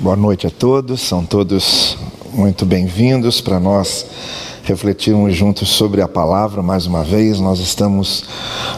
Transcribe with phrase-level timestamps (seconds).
[0.00, 1.98] Boa noite a todos, são todos
[2.32, 4.06] muito bem-vindos para nós
[4.62, 6.62] refletirmos juntos sobre a palavra.
[6.62, 8.24] Mais uma vez, nós estamos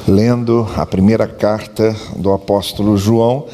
[0.09, 3.47] lendo a primeira carta do apóstolo João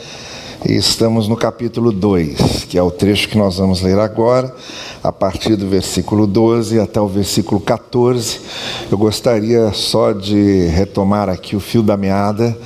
[0.67, 4.51] e estamos no capítulo 2, que é o trecho que nós vamos ler agora,
[5.05, 8.41] a partir do versículo 12 até o versículo 14.
[8.91, 12.57] Eu gostaria só de retomar aqui o fio da meada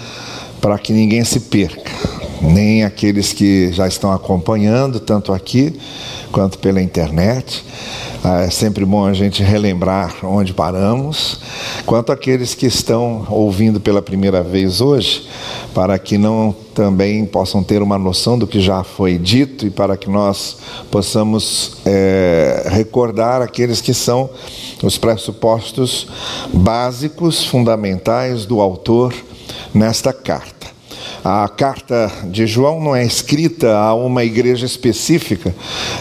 [0.61, 1.91] para que ninguém se perca
[2.43, 5.79] nem aqueles que já estão acompanhando, tanto aqui
[6.33, 7.65] quanto pela internet.
[8.25, 11.41] Ah, é sempre bom a gente relembrar onde paramos,
[11.85, 15.27] quanto aqueles que estão ouvindo pela primeira vez hoje,
[15.75, 19.97] para que não também possam ter uma noção do que já foi dito e para
[19.97, 20.57] que nós
[20.91, 24.31] possamos é, recordar aqueles que são
[24.83, 26.07] os pressupostos
[26.53, 29.13] básicos, fundamentais do autor
[29.75, 30.63] nesta carta.
[31.25, 35.55] A carta de João não é escrita a uma igreja específica,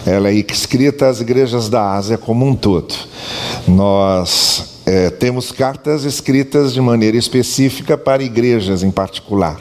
[0.03, 2.95] ela é escrita às igrejas da Ásia como um todo.
[3.67, 9.59] Nós é, temos cartas escritas de maneira específica para igrejas em particular,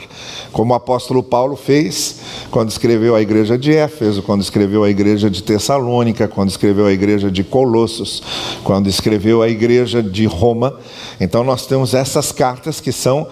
[0.51, 2.15] como o apóstolo Paulo fez
[2.49, 6.91] quando escreveu a igreja de Éfeso, quando escreveu a igreja de Tessalônica, quando escreveu a
[6.91, 8.23] igreja de Colossos,
[8.63, 10.75] quando escreveu a igreja de Roma.
[11.19, 13.27] Então, nós temos essas cartas que são.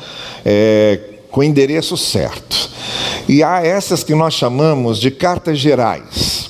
[0.45, 2.70] É, com o endereço certo.
[3.28, 6.50] E há essas que nós chamamos de cartas gerais.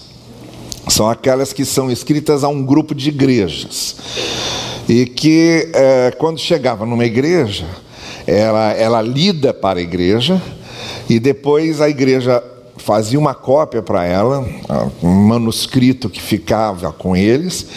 [0.87, 3.95] São aquelas que são escritas a um grupo de igrejas.
[4.87, 7.65] E que, é, quando chegava numa igreja,
[8.25, 10.41] ela, ela lida para a igreja,
[11.09, 12.43] e depois a igreja
[12.79, 14.45] fazia uma cópia para ela,
[15.03, 17.67] um manuscrito que ficava com eles,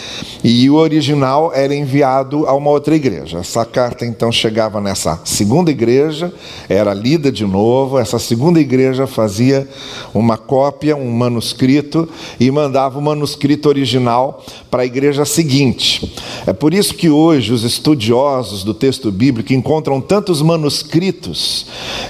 [0.43, 3.39] e o original era enviado a uma outra igreja.
[3.39, 6.33] Essa carta então chegava nessa segunda igreja,
[6.69, 9.67] era lida de novo, essa segunda igreja fazia
[10.13, 12.07] uma cópia, um manuscrito,
[12.39, 16.13] e mandava o manuscrito original para a igreja seguinte.
[16.47, 21.65] É por isso que hoje os estudiosos do texto bíblico encontram tantos manuscritos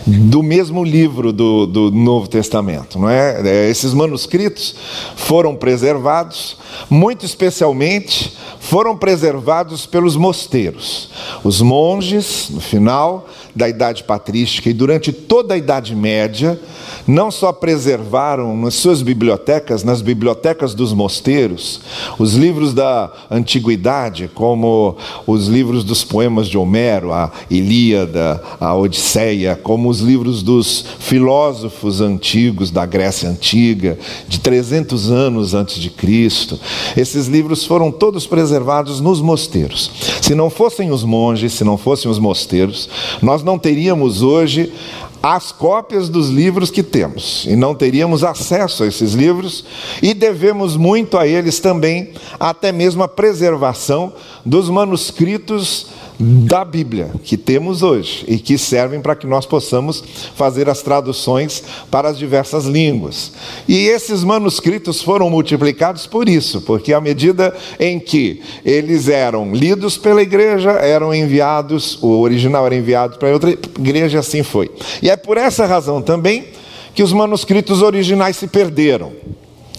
[0.05, 3.41] do mesmo livro do, do Novo Testamento não é?
[3.43, 3.69] é?
[3.69, 4.75] Esses manuscritos
[5.15, 6.57] foram preservados,
[6.89, 11.09] muito especialmente foram preservados pelos mosteiros.
[11.43, 16.59] Os monges, no final da Idade Patrística e durante toda a Idade Média,
[17.07, 21.81] não só preservaram nas suas bibliotecas, nas bibliotecas dos mosteiros,
[22.17, 24.97] os livros da antiguidade, como
[25.27, 32.01] os livros dos poemas de Homero, a Ilíada, a Odisseia, como os livros dos filósofos
[32.01, 33.97] antigos da Grécia Antiga,
[34.27, 36.59] de 300 anos antes de Cristo.
[36.95, 39.91] Esses livros foram todos preservados nos mosteiros.
[40.21, 42.89] Se não fossem os monges, se não fossem os mosteiros,
[43.21, 44.73] nós não teríamos hoje
[45.21, 49.63] as cópias dos livros que temos e não teríamos acesso a esses livros
[50.01, 54.11] e devemos muito a eles também, até mesmo a preservação
[54.45, 55.87] dos manuscritos
[56.19, 60.03] da Bíblia que temos hoje e que servem para que nós possamos
[60.35, 63.31] fazer as traduções para as diversas línguas.
[63.67, 69.97] E esses manuscritos foram multiplicados por isso, porque à medida em que eles eram lidos
[69.97, 74.71] pela igreja, eram enviados, o original era enviado para outra igreja, assim foi.
[75.01, 76.45] E é por essa razão também
[76.93, 79.11] que os manuscritos originais se perderam.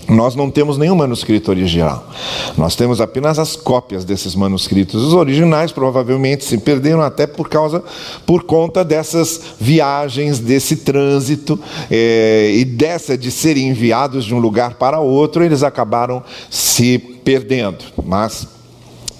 [0.09, 2.07] Nós não temos nenhum manuscrito original.
[2.59, 5.03] Nós temos apenas as cópias desses manuscritos.
[5.03, 7.83] Os originais provavelmente se perderam até por causa,
[8.27, 11.59] por conta dessas viagens, desse trânsito
[11.91, 17.85] é, e dessa de serem enviados de um lugar para outro, eles acabaram se perdendo.
[18.05, 18.47] Mas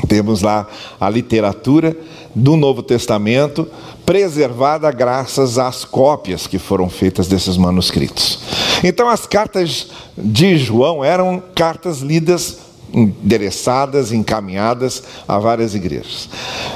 [0.07, 0.67] temos lá
[1.01, 1.97] a literatura
[2.35, 3.67] do Novo Testamento
[4.05, 8.39] preservada graças às cópias que foram feitas desses manuscritos.
[8.87, 12.59] Então, as cartas de João eram cartas lidas
[12.93, 16.29] endereçadas, encaminhadas a várias igrejas.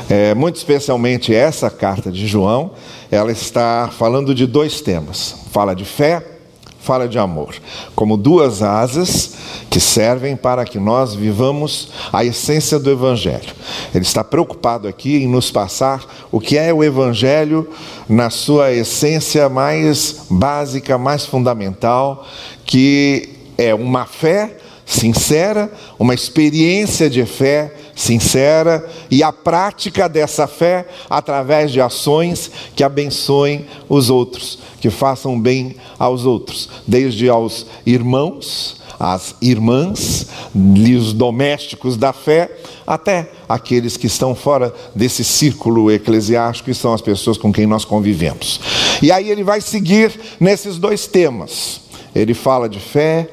[0.08, 2.72] É, muito especialmente essa carta de João,
[3.10, 6.37] ela está falando de dois temas: fala de fé
[6.80, 7.54] fala de amor,
[7.94, 9.34] como duas asas
[9.68, 13.54] que servem para que nós vivamos a essência do Evangelho.
[13.94, 17.68] Ele está preocupado aqui em nos passar o que é o Evangelho
[18.08, 22.26] na sua essência mais básica, mais fundamental,
[22.64, 23.28] que
[23.58, 31.72] é uma fé sincera, uma experiência de fé sincera e a prática dessa fé através
[31.72, 39.34] de ações que abençoem os outros, que façam bem aos outros, desde aos irmãos, às
[39.42, 42.56] irmãs, os domésticos da fé,
[42.86, 47.84] até aqueles que estão fora desse círculo eclesiástico, que são as pessoas com quem nós
[47.84, 48.60] convivemos.
[49.02, 51.80] E aí ele vai seguir nesses dois temas.
[52.14, 53.28] Ele fala de fé,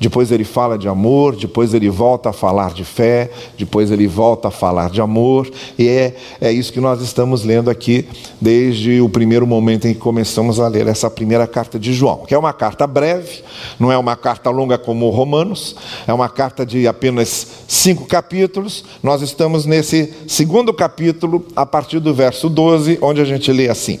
[0.00, 4.48] depois ele fala de amor, depois ele volta a falar de fé, depois ele volta
[4.48, 8.08] a falar de amor, e é, é isso que nós estamos lendo aqui
[8.40, 12.34] desde o primeiro momento em que começamos a ler essa primeira carta de João, que
[12.34, 13.42] é uma carta breve,
[13.78, 15.76] não é uma carta longa como Romanos,
[16.06, 18.84] é uma carta de apenas cinco capítulos.
[19.02, 24.00] Nós estamos nesse segundo capítulo, a partir do verso 12, onde a gente lê assim: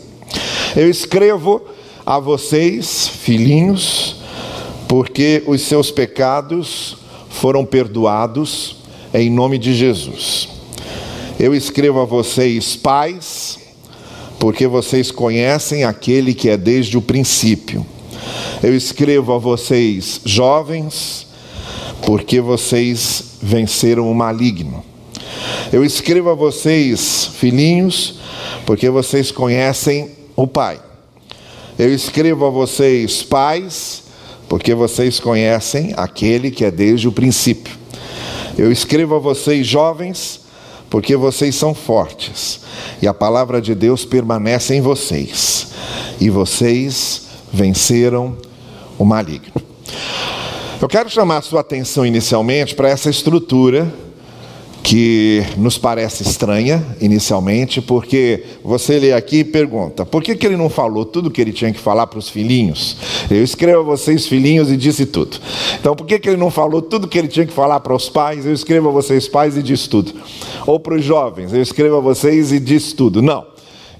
[0.74, 1.60] Eu escrevo
[2.06, 4.19] a vocês, filhinhos,
[4.90, 6.96] porque os seus pecados
[7.28, 8.74] foram perdoados
[9.14, 10.48] em nome de Jesus.
[11.38, 13.60] Eu escrevo a vocês, pais,
[14.40, 17.86] porque vocês conhecem aquele que é desde o princípio.
[18.64, 21.28] Eu escrevo a vocês, jovens,
[22.04, 24.84] porque vocês venceram o maligno.
[25.72, 28.16] Eu escrevo a vocês, filhinhos,
[28.66, 30.80] porque vocês conhecem o Pai.
[31.78, 34.09] Eu escrevo a vocês, pais,
[34.50, 37.72] porque vocês conhecem aquele que é desde o princípio.
[38.58, 40.40] Eu escrevo a vocês, jovens,
[40.90, 42.60] porque vocês são fortes,
[43.00, 45.68] e a palavra de Deus permanece em vocês,
[46.20, 48.36] e vocês venceram
[48.98, 49.62] o maligno.
[50.82, 53.94] Eu quero chamar a sua atenção inicialmente para essa estrutura
[54.90, 60.56] que nos parece estranha inicialmente, porque você lê aqui e pergunta: por que, que ele
[60.56, 62.96] não falou tudo que ele tinha que falar para os filhinhos?
[63.30, 65.38] Eu escrevo a vocês, filhinhos, e disse tudo.
[65.78, 68.08] Então, por que, que ele não falou tudo que ele tinha que falar para os
[68.08, 68.44] pais?
[68.44, 70.12] Eu escrevo a vocês, pais, e disse tudo.
[70.66, 73.22] Ou para os jovens: eu escrevo a vocês e disse tudo.
[73.22, 73.46] Não.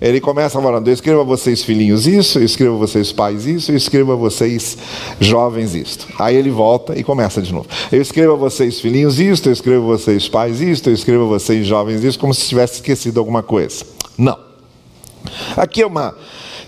[0.00, 3.70] Ele começa falando: Eu escrevo a vocês, filhinhos, isso, eu escrevo a vocês, pais, isso,
[3.70, 4.79] eu escrevo a vocês,
[5.20, 6.06] jovens, isto.
[6.19, 7.69] Aí ele volta e começa de novo.
[7.93, 11.29] Eu escrevo a vocês, filhinhos, isto, eu escrevo a vocês, pais, isto, eu escrevo a
[11.29, 13.85] vocês, jovens, isso, como se tivesse esquecido alguma coisa.
[14.17, 14.38] Não.
[15.56, 16.14] Aqui é uma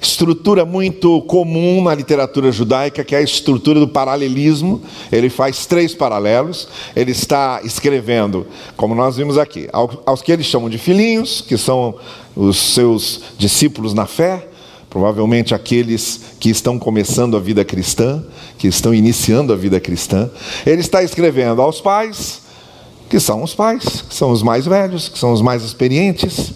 [0.03, 4.83] estrutura muito comum na literatura judaica, que é a estrutura do paralelismo.
[5.11, 6.69] Ele faz três paralelos.
[6.95, 8.47] Ele está escrevendo,
[8.77, 11.95] como nós vimos aqui, aos que eles chamam de filhinhos, que são
[12.35, 14.49] os seus discípulos na fé,
[14.89, 18.23] provavelmente aqueles que estão começando a vida cristã,
[18.59, 20.31] que estão iniciando a vida cristã.
[20.67, 22.43] Ele está escrevendo aos pais,
[23.09, 26.53] que são os pais, que são os mais velhos, que são os mais experientes,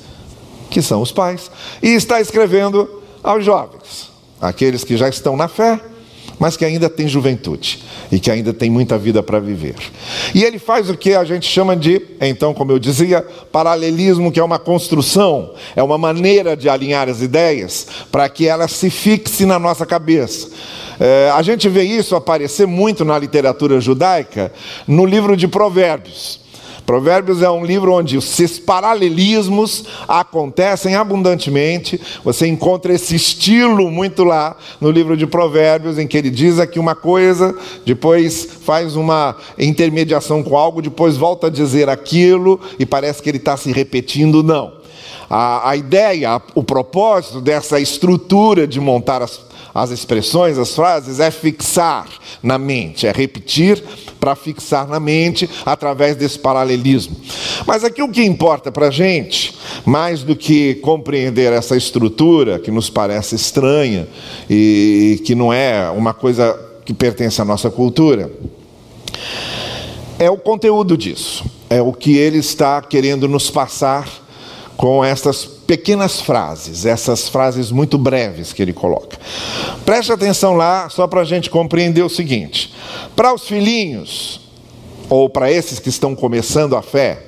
[0.70, 1.50] que são os pais,
[1.82, 5.80] e está escrevendo aos jovens, aqueles que já estão na fé,
[6.38, 9.74] mas que ainda têm juventude e que ainda têm muita vida para viver.
[10.34, 14.40] E ele faz o que a gente chama de, então, como eu dizia, paralelismo, que
[14.40, 19.46] é uma construção, é uma maneira de alinhar as ideias para que elas se fixem
[19.46, 20.48] na nossa cabeça.
[20.98, 24.52] É, a gente vê isso aparecer muito na literatura judaica
[24.86, 26.45] no livro de Provérbios.
[26.86, 32.00] Provérbios é um livro onde esses paralelismos acontecem abundantemente.
[32.24, 36.78] Você encontra esse estilo muito lá no livro de Provérbios, em que ele diz aqui
[36.78, 37.54] uma coisa,
[37.84, 43.38] depois faz uma intermediação com algo, depois volta a dizer aquilo, e parece que ele
[43.38, 44.44] está se repetindo.
[44.44, 44.74] Não.
[45.28, 49.44] A, a ideia, o propósito dessa estrutura de montar as
[49.82, 52.06] as expressões, as frases, é fixar
[52.42, 53.84] na mente, é repetir
[54.18, 57.16] para fixar na mente através desse paralelismo.
[57.66, 62.70] Mas aqui o que importa para a gente, mais do que compreender essa estrutura que
[62.70, 64.08] nos parece estranha
[64.48, 68.30] e que não é uma coisa que pertence à nossa cultura,
[70.18, 74.08] é o conteúdo disso, é o que ele está querendo nos passar
[74.76, 79.18] com essas pequenas frases, essas frases muito breves que ele coloca.
[79.84, 82.72] Preste atenção lá, só para a gente compreender o seguinte:
[83.14, 84.40] para os filhinhos,
[85.08, 87.22] ou para esses que estão começando a fé,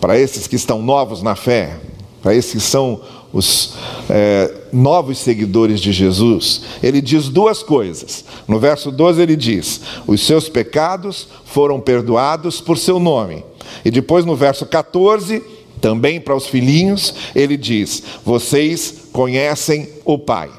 [0.00, 1.76] para esses que estão novos na fé,
[2.22, 3.00] para esses que são
[3.32, 3.74] os
[4.08, 8.24] é, novos seguidores de Jesus, ele diz duas coisas.
[8.48, 13.44] No verso 12 ele diz: Os seus pecados foram perdoados por seu nome.
[13.84, 20.50] E depois no verso 14 também para os filhinhos, ele diz: Vocês conhecem o Pai.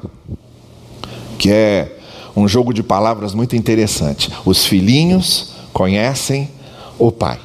[1.38, 1.98] Que é
[2.36, 4.30] um jogo de palavras muito interessante.
[4.44, 6.50] Os filhinhos conhecem
[6.98, 7.38] o Pai.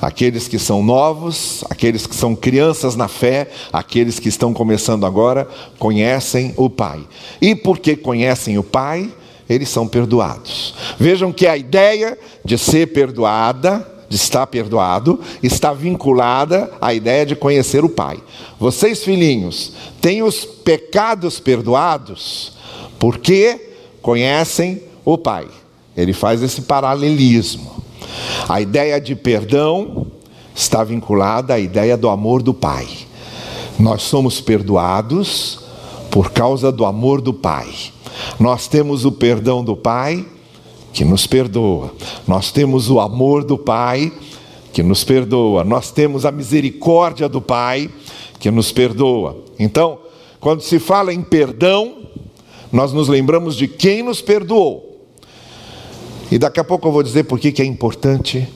[0.00, 5.46] Aqueles que são novos, aqueles que são crianças na fé, aqueles que estão começando agora,
[5.78, 7.00] conhecem o Pai.
[7.40, 9.12] E porque conhecem o Pai,
[9.48, 10.74] eles são perdoados.
[10.98, 17.36] Vejam que a ideia de ser perdoada de estar perdoado está vinculada à ideia de
[17.36, 18.18] conhecer o Pai.
[18.58, 22.52] Vocês, filhinhos, têm os pecados perdoados
[22.98, 23.70] porque
[24.02, 25.46] conhecem o Pai.
[25.96, 27.82] Ele faz esse paralelismo.
[28.48, 30.08] A ideia de perdão
[30.54, 32.88] está vinculada à ideia do amor do Pai.
[33.78, 35.60] Nós somos perdoados
[36.10, 37.68] por causa do amor do Pai.
[38.40, 40.26] Nós temos o perdão do Pai
[40.92, 41.94] que nos perdoa.
[42.26, 44.12] Nós temos o amor do Pai,
[44.72, 45.64] que nos perdoa.
[45.64, 47.90] Nós temos a misericórdia do Pai,
[48.38, 49.44] que nos perdoa.
[49.58, 49.98] Então,
[50.40, 51.96] quando se fala em perdão,
[52.72, 54.90] nós nos lembramos de quem nos perdoou.
[56.30, 58.48] E daqui a pouco eu vou dizer por que é importante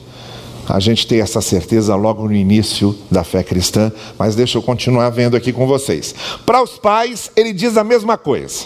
[0.67, 5.09] a gente ter essa certeza logo no início da fé cristã, mas deixa eu continuar
[5.09, 6.15] vendo aqui com vocês.
[6.45, 8.65] Para os pais, ele diz a mesma coisa.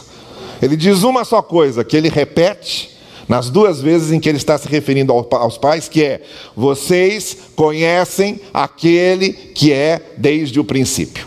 [0.61, 2.98] Ele diz uma só coisa, que ele repete
[3.29, 6.21] nas duas vezes em que ele está se referindo aos pais, que é:
[6.55, 11.25] vocês conhecem aquele que é desde o princípio.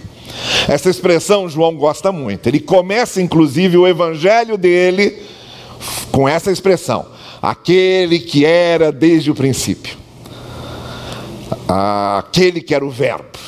[0.68, 2.46] Essa expressão João gosta muito.
[2.48, 5.16] Ele começa inclusive o evangelho dele
[6.10, 7.06] com essa expressão:
[7.40, 10.02] aquele que era desde o princípio
[11.72, 13.38] aquele que era o Verbo,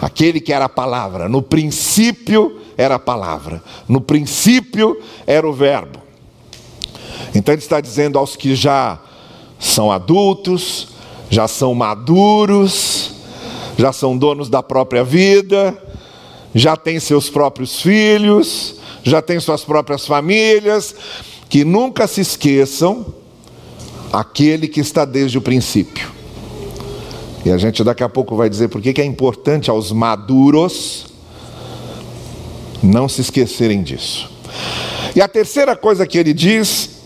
[0.00, 1.28] aquele que era a palavra.
[1.28, 6.07] No princípio era a palavra, no princípio era o Verbo.
[7.34, 8.98] Então ele está dizendo aos que já
[9.58, 10.88] são adultos,
[11.30, 13.12] já são maduros,
[13.76, 15.76] já são donos da própria vida,
[16.54, 20.94] já têm seus próprios filhos, já têm suas próprias famílias,
[21.48, 23.06] que nunca se esqueçam
[24.12, 26.10] aquele que está desde o princípio.
[27.44, 31.06] E a gente daqui a pouco vai dizer por que é importante aos maduros
[32.82, 34.30] não se esquecerem disso.
[35.14, 36.97] E a terceira coisa que ele diz,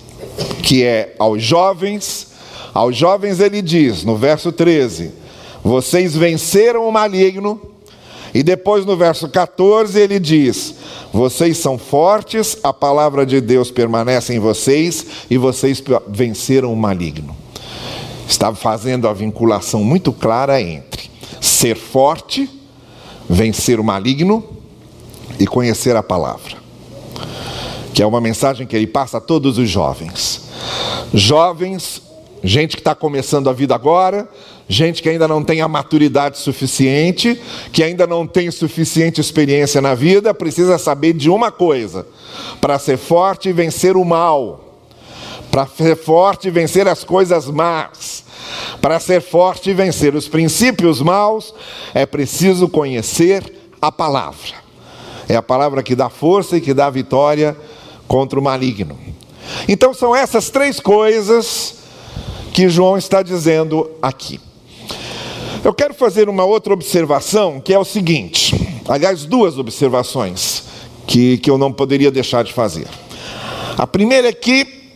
[0.63, 2.29] que é aos jovens,
[2.73, 5.11] aos jovens ele diz, no verso 13:
[5.63, 7.61] Vocês venceram o maligno.
[8.35, 10.75] E depois no verso 14 ele diz:
[11.13, 17.43] Vocês são fortes, a palavra de Deus permanece em vocês e vocês venceram o maligno
[18.33, 22.49] estava fazendo a vinculação muito clara entre ser forte,
[23.29, 24.45] vencer o maligno
[25.39, 26.62] e conhecer a palavra.
[27.95, 30.43] Que é uma mensagem que ele passa a todos os jovens.
[31.13, 32.03] Jovens,
[32.43, 34.29] gente que está começando a vida agora,
[34.69, 37.41] gente que ainda não tem a maturidade suficiente,
[37.73, 42.07] que ainda não tem suficiente experiência na vida, precisa saber de uma coisa:
[42.61, 44.73] para ser forte e vencer o mal
[45.53, 48.25] para ser forte e vencer as coisas más.
[48.81, 51.55] Para ser forte e vencer os princípios maus,
[51.93, 54.63] é preciso conhecer a palavra.
[55.29, 57.55] É a palavra que dá força e que dá vitória
[58.13, 58.99] contra o maligno.
[59.67, 61.77] Então são essas três coisas
[62.53, 64.39] que João está dizendo aqui.
[65.65, 68.55] Eu quero fazer uma outra observação, que é o seguinte:
[68.87, 70.65] aliás, duas observações
[71.07, 72.87] que, que eu não poderia deixar de fazer.
[73.79, 74.93] A primeira é que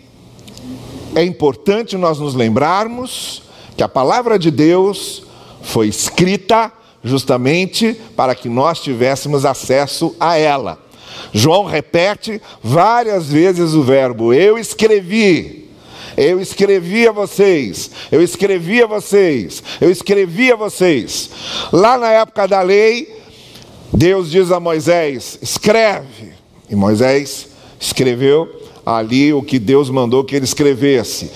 [1.14, 3.44] é importante nós nos lembrarmos
[3.78, 5.22] que a palavra de Deus
[5.62, 6.70] foi escrita
[7.02, 10.84] justamente para que nós tivéssemos acesso a ela.
[11.32, 15.66] João repete várias vezes o verbo eu escrevi.
[16.16, 21.28] Eu escrevi a vocês, eu escrevi a vocês, eu escrevi a vocês.
[21.70, 23.20] Lá na época da lei,
[23.92, 26.32] Deus diz a Moisés: escreve.
[26.70, 28.48] E Moisés escreveu
[28.86, 31.30] ali o que Deus mandou que ele escrevesse.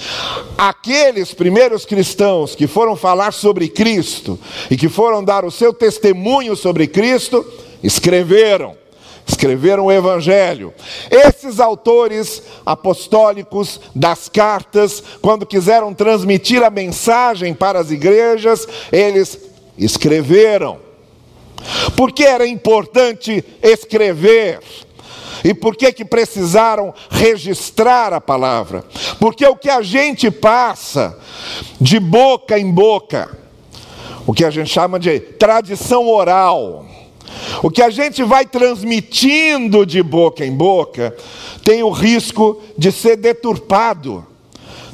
[0.57, 4.39] Aqueles primeiros cristãos que foram falar sobre Cristo
[4.71, 7.45] e que foram dar o seu testemunho sobre Cristo,
[7.83, 8.80] escreveram
[9.31, 10.75] escreveram o Evangelho.
[11.11, 19.39] Esses autores apostólicos das cartas, quando quiseram transmitir a mensagem para as igrejas, eles
[19.79, 20.79] escreveram.
[21.97, 24.61] Porque era importante escrever.
[25.43, 28.85] E por que que precisaram registrar a palavra?
[29.19, 31.19] Porque o que a gente passa
[31.81, 33.39] de boca em boca,
[34.27, 36.85] o que a gente chama de tradição oral,
[37.63, 41.15] o que a gente vai transmitindo de boca em boca,
[41.65, 44.27] tem o risco de ser deturpado,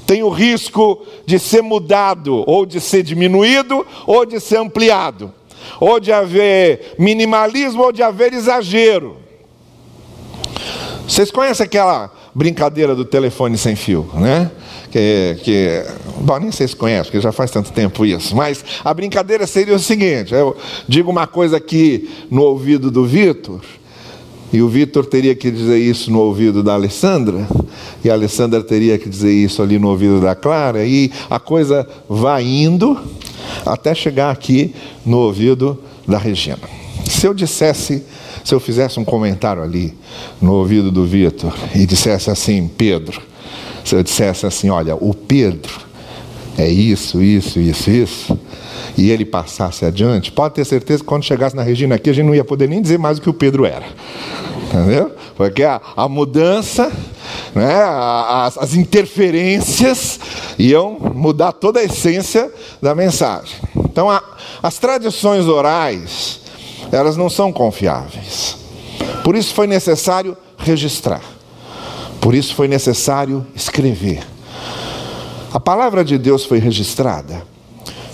[0.06, 5.32] tem o risco de ser mudado, ou de ser diminuído, ou de ser ampliado,
[5.80, 9.16] ou de haver minimalismo, ou de haver exagero.
[11.08, 14.50] Vocês conhecem aquela brincadeira do telefone sem fio, né?
[14.90, 15.84] Que, que
[16.20, 18.34] bom, nem sei se conhecem, porque já faz tanto tempo isso.
[18.36, 20.56] Mas a brincadeira seria o seguinte: eu
[20.88, 23.60] digo uma coisa aqui no ouvido do Vitor,
[24.52, 27.46] e o Vitor teria que dizer isso no ouvido da Alessandra,
[28.04, 31.86] e a Alessandra teria que dizer isso ali no ouvido da Clara, e a coisa
[32.08, 32.98] vai indo
[33.64, 34.74] até chegar aqui
[35.04, 36.60] no ouvido da Regina.
[37.04, 38.02] Se eu dissesse
[38.46, 39.92] se eu fizesse um comentário ali
[40.40, 43.20] no ouvido do Vitor e dissesse assim, Pedro,
[43.86, 45.72] se eu dissesse assim, olha, o Pedro
[46.58, 48.38] é isso, isso, isso, isso,
[48.98, 52.26] e ele passasse adiante, pode ter certeza que quando chegasse na Regina aqui, a gente
[52.26, 53.84] não ia poder nem dizer mais o que o Pedro era.
[54.66, 55.12] Entendeu?
[55.36, 56.90] Porque a, a mudança
[57.54, 60.18] né, as, as interferências
[60.58, 62.50] iam mudar toda a essência
[62.82, 63.56] da mensagem.
[63.76, 64.20] Então, a,
[64.62, 66.40] as tradições orais,
[66.90, 68.56] elas não são confiáveis.
[69.22, 71.35] Por isso foi necessário registrar.
[72.26, 74.20] Por isso foi necessário escrever.
[75.52, 77.44] A palavra de Deus foi registrada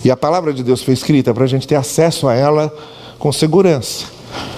[0.05, 2.71] e a palavra de Deus foi escrita para a gente ter acesso a ela
[3.19, 4.05] com segurança,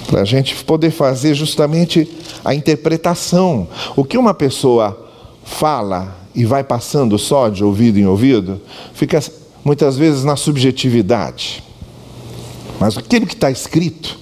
[0.09, 2.13] para a gente poder fazer justamente
[2.45, 3.69] a interpretação.
[3.95, 5.09] O que uma pessoa
[5.45, 8.61] fala e vai passando só de ouvido em ouvido,
[8.93, 9.23] fica
[9.65, 11.63] muitas vezes na subjetividade.
[12.81, 14.19] Mas aquilo que está escrito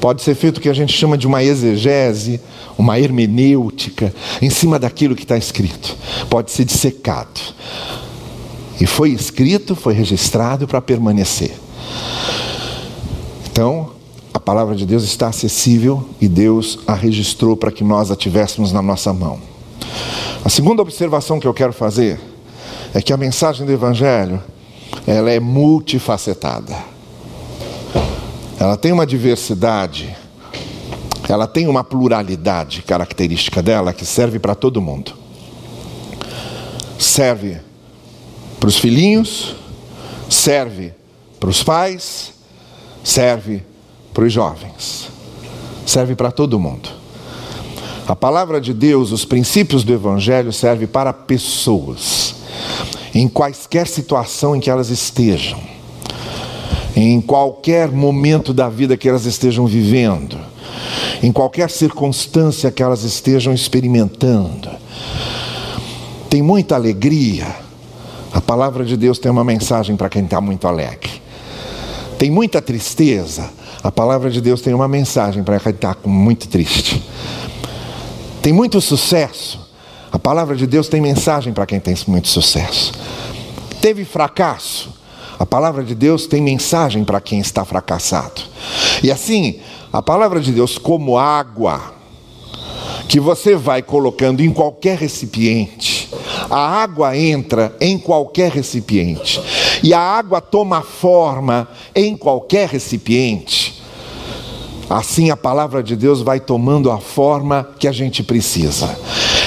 [0.00, 2.40] pode ser feito o que a gente chama de uma exegese,
[2.78, 5.96] uma hermenêutica, em cima daquilo que está escrito.
[6.28, 7.40] Pode ser dissecado.
[8.80, 11.52] E foi escrito, foi registrado para permanecer.
[13.50, 13.90] Então,
[14.34, 18.70] a palavra de Deus está acessível e Deus a registrou para que nós a tivéssemos
[18.72, 19.38] na nossa mão.
[20.44, 22.20] A segunda observação que eu quero fazer
[22.92, 24.42] é que a mensagem do Evangelho
[25.06, 26.95] ela é multifacetada.
[28.58, 30.16] Ela tem uma diversidade,
[31.28, 35.12] ela tem uma pluralidade característica dela que serve para todo mundo.
[36.98, 37.60] Serve
[38.58, 39.54] para os filhinhos,
[40.30, 40.94] serve
[41.38, 42.32] para os pais,
[43.04, 43.62] serve
[44.14, 45.08] para os jovens,
[45.84, 46.88] serve para todo mundo.
[48.08, 52.36] A palavra de Deus, os princípios do Evangelho servem para pessoas,
[53.12, 55.75] em quaisquer situação em que elas estejam,
[56.96, 60.38] em qualquer momento da vida que elas estejam vivendo,
[61.22, 64.70] em qualquer circunstância que elas estejam experimentando.
[66.30, 67.46] Tem muita alegria.
[68.32, 71.10] A palavra de Deus tem uma mensagem para quem está muito alegre.
[72.18, 73.50] Tem muita tristeza.
[73.82, 77.02] A palavra de Deus tem uma mensagem para quem está muito triste.
[78.40, 79.60] Tem muito sucesso.
[80.10, 82.92] A palavra de Deus tem mensagem para quem tem muito sucesso.
[83.80, 84.90] Teve fracasso.
[85.38, 88.42] A palavra de Deus tem mensagem para quem está fracassado.
[89.02, 89.60] E assim,
[89.92, 91.94] a palavra de Deus, como água,
[93.08, 96.08] que você vai colocando em qualquer recipiente,
[96.50, 99.40] a água entra em qualquer recipiente,
[99.82, 103.82] e a água toma forma em qualquer recipiente.
[104.88, 108.96] Assim a palavra de Deus vai tomando a forma que a gente precisa.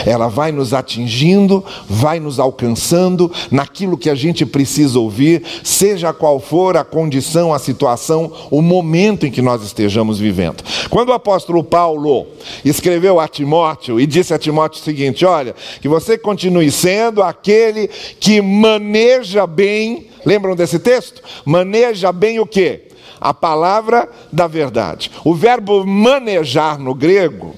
[0.05, 6.39] Ela vai nos atingindo, vai nos alcançando naquilo que a gente precisa ouvir, seja qual
[6.39, 10.63] for a condição, a situação, o momento em que nós estejamos vivendo.
[10.89, 12.27] Quando o apóstolo Paulo
[12.63, 17.87] escreveu a Timóteo e disse a Timóteo o seguinte: Olha, que você continue sendo aquele
[18.19, 21.21] que maneja bem, lembram desse texto?
[21.45, 22.89] Maneja bem o que?
[23.19, 25.11] a palavra da verdade.
[25.25, 27.53] O verbo manejar no grego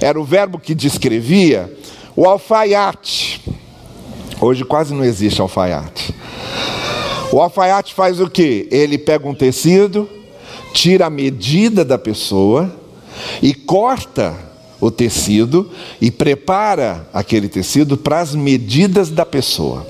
[0.00, 1.72] era o verbo que descrevia
[2.16, 3.42] o alfaiate.
[4.40, 6.14] Hoje quase não existe alfaiate.
[7.32, 8.68] O alfaiate faz o que?
[8.70, 10.08] Ele pega um tecido,
[10.72, 12.70] tira a medida da pessoa
[13.40, 14.34] e corta
[14.80, 19.86] o tecido e prepara aquele tecido para as medidas da pessoa.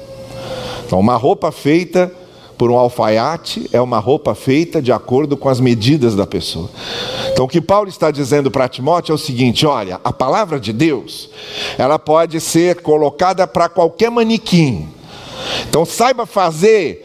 [0.85, 2.12] Então, uma roupa feita
[2.62, 6.70] por um alfaiate é uma roupa feita de acordo com as medidas da pessoa.
[7.33, 10.72] Então o que Paulo está dizendo para Timóteo é o seguinte: olha, a palavra de
[10.72, 11.29] Deus,
[11.77, 14.88] ela pode ser colocada para qualquer manequim.
[15.68, 17.05] Então saiba fazer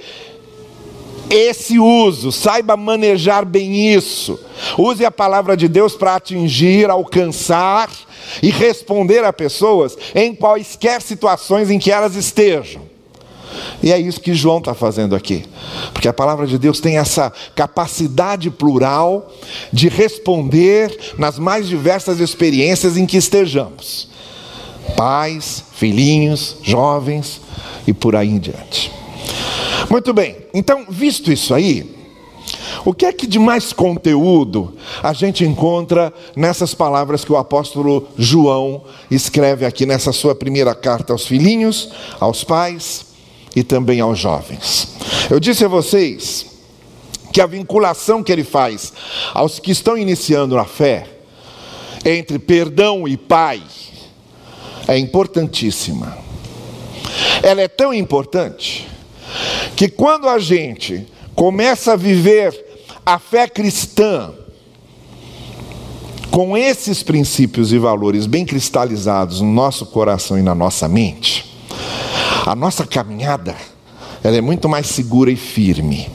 [1.27, 4.39] esse uso, saiba manejar bem isso.
[4.77, 7.89] Use a palavra de Deus para atingir, alcançar
[8.43, 12.96] e responder a pessoas em quaisquer situações em que elas estejam.
[13.81, 15.45] E é isso que João está fazendo aqui.
[15.93, 19.31] Porque a palavra de Deus tem essa capacidade plural
[19.71, 24.09] de responder nas mais diversas experiências em que estejamos.
[24.95, 27.41] Pais, filhinhos, jovens
[27.85, 28.91] e por aí em diante.
[29.89, 31.95] Muito bem, então, visto isso aí,
[32.83, 38.07] o que é que de mais conteúdo a gente encontra nessas palavras que o apóstolo
[38.17, 43.06] João escreve aqui nessa sua primeira carta aos filhinhos, aos pais
[43.57, 44.87] e também aos jovens.
[45.31, 46.45] Eu disse a vocês
[47.33, 48.93] que a vinculação que ele faz
[49.33, 51.07] aos que estão iniciando na fé,
[52.05, 53.63] entre perdão e pai,
[54.87, 56.15] é importantíssima.
[57.41, 58.87] Ela é tão importante
[59.75, 64.33] que quando a gente começa a viver a fé cristã,
[66.29, 71.56] com esses princípios e valores bem cristalizados no nosso coração e na nossa mente,
[72.47, 73.53] a nossa caminhada
[74.23, 76.09] ela é muito mais segura e firme.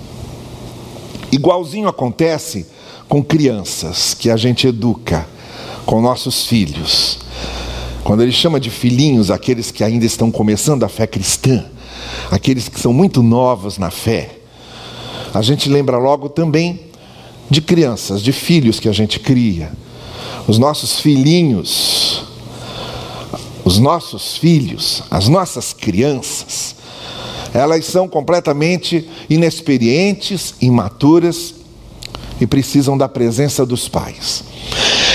[1.31, 2.66] Igualzinho acontece
[3.07, 5.27] com crianças que a gente educa,
[5.85, 7.18] com nossos filhos.
[8.03, 11.66] quando ele chama de filhinhos aqueles que ainda estão começando a fé cristã,
[12.31, 14.31] aqueles que são muito novos na fé,
[15.35, 16.81] a gente lembra logo também
[17.51, 19.71] de crianças, de filhos que a gente cria.
[20.49, 22.25] Os nossos filhinhos,
[23.64, 26.75] os nossos filhos, as nossas crianças,
[27.55, 31.55] elas são completamente inexperientes, imaturas
[32.40, 34.42] e precisam da presença dos pais.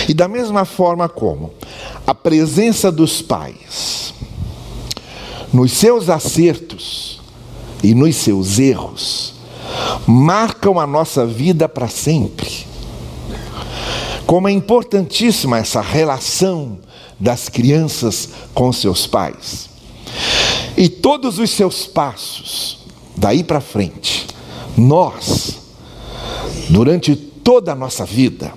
[0.08, 1.52] E da mesma forma como
[2.06, 4.14] a presença dos pais
[5.52, 7.20] nos seus acertos
[7.84, 9.34] e nos seus erros
[10.06, 12.66] marcam a nossa vida para sempre.
[14.26, 16.80] Como é importantíssima essa relação
[17.20, 19.70] das crianças com seus pais.
[20.76, 22.80] E todos os seus passos,
[23.16, 24.28] daí para frente,
[24.78, 25.58] nós,
[26.70, 28.54] durante toda a nossa vida,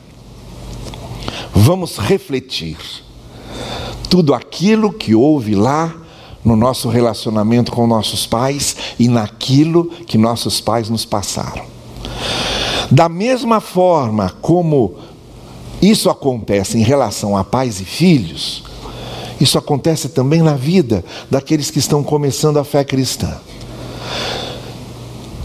[1.55, 2.77] vamos refletir
[4.09, 5.95] tudo aquilo que houve lá
[6.45, 11.65] no nosso relacionamento com nossos pais e naquilo que nossos pais nos passaram.
[12.91, 14.97] Da mesma forma como
[15.81, 18.63] isso acontece em relação a pais e filhos,
[19.41, 23.39] isso acontece também na vida daqueles que estão começando a fé cristã.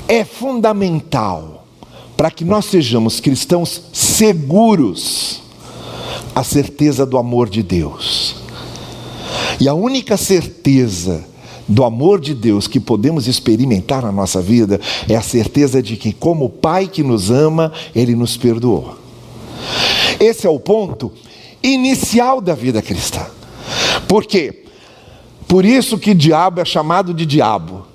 [0.07, 1.65] É fundamental
[2.17, 5.41] para que nós sejamos cristãos seguros
[6.33, 8.35] a certeza do amor de Deus.
[9.59, 11.23] E a única certeza
[11.67, 16.11] do amor de Deus que podemos experimentar na nossa vida é a certeza de que,
[16.11, 19.04] como Pai que nos ama, Ele nos perdoou.
[20.19, 21.11] Esse é o ponto
[21.61, 23.25] inicial da vida cristã.
[24.07, 24.63] Por quê?
[25.47, 27.85] Por isso que diabo é chamado de diabo,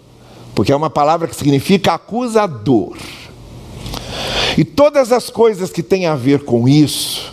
[0.55, 2.97] porque é uma palavra que significa acusador.
[4.57, 7.33] E todas as coisas que têm a ver com isso,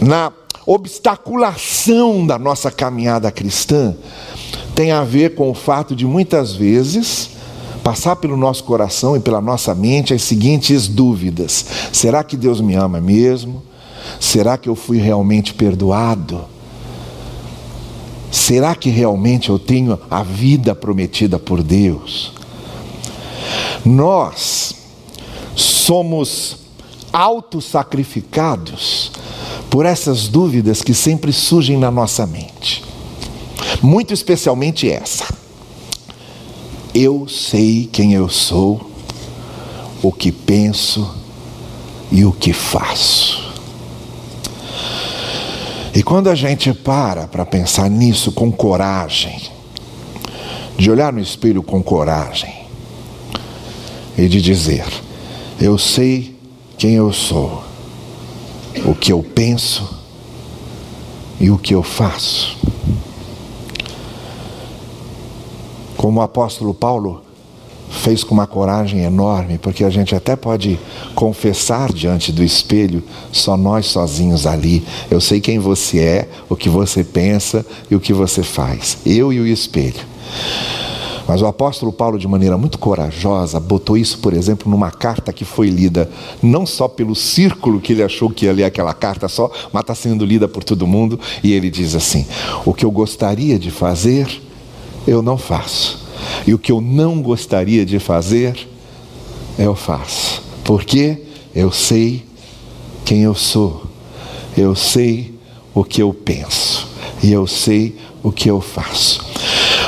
[0.00, 0.32] na
[0.66, 3.96] obstaculação da nossa caminhada cristã
[4.74, 7.30] tem a ver com o fato de muitas vezes
[7.90, 12.76] passar pelo nosso coração e pela nossa mente as seguintes dúvidas: será que Deus me
[12.76, 13.64] ama mesmo?
[14.20, 16.44] Será que eu fui realmente perdoado?
[18.30, 22.32] Será que realmente eu tenho a vida prometida por Deus?
[23.84, 24.72] Nós
[25.56, 26.58] somos
[27.12, 29.10] autossacrificados
[29.68, 32.84] por essas dúvidas que sempre surgem na nossa mente.
[33.82, 35.39] Muito especialmente essa.
[36.94, 38.90] Eu sei quem eu sou,
[40.02, 41.14] o que penso
[42.10, 43.50] e o que faço.
[45.94, 49.40] E quando a gente para para pensar nisso com coragem,
[50.76, 52.54] de olhar no espelho com coragem
[54.16, 54.86] e de dizer:
[55.60, 56.34] Eu sei
[56.78, 57.70] quem eu sou
[58.84, 59.88] o que eu penso
[61.38, 62.56] e o que eu faço.
[66.00, 67.20] Como o apóstolo Paulo
[67.90, 70.80] fez com uma coragem enorme, porque a gente até pode
[71.14, 74.82] confessar diante do espelho, só nós sozinhos ali.
[75.10, 78.96] Eu sei quem você é, o que você pensa e o que você faz.
[79.04, 80.00] Eu e o espelho.
[81.28, 85.44] Mas o apóstolo Paulo, de maneira muito corajosa, botou isso, por exemplo, numa carta que
[85.44, 86.10] foi lida
[86.42, 89.94] não só pelo círculo que ele achou que ia ler aquela carta só, mas está
[89.94, 91.20] sendo lida por todo mundo.
[91.44, 92.24] E ele diz assim:
[92.64, 94.48] O que eu gostaria de fazer,
[95.10, 95.98] eu não faço.
[96.46, 98.68] E o que eu não gostaria de fazer,
[99.58, 100.40] eu faço.
[100.62, 102.24] Porque eu sei
[103.04, 103.86] quem eu sou,
[104.56, 105.34] eu sei
[105.74, 106.86] o que eu penso,
[107.22, 109.24] e eu sei o que eu faço.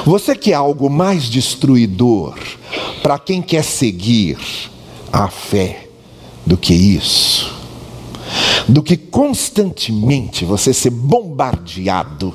[0.04, 2.37] Você quer algo mais destruidor
[3.00, 4.38] para quem quer seguir
[5.12, 5.87] a fé
[6.44, 7.54] do que isso?
[8.66, 12.35] Do que constantemente você ser bombardeado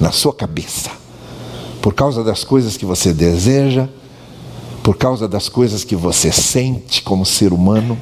[0.00, 1.03] na sua cabeça
[1.84, 3.86] por causa das coisas que você deseja,
[4.82, 7.98] por causa das coisas que você sente como ser humano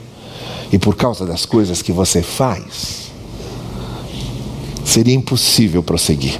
[0.73, 3.11] e por causa das coisas que você faz.
[4.85, 6.39] Seria impossível prosseguir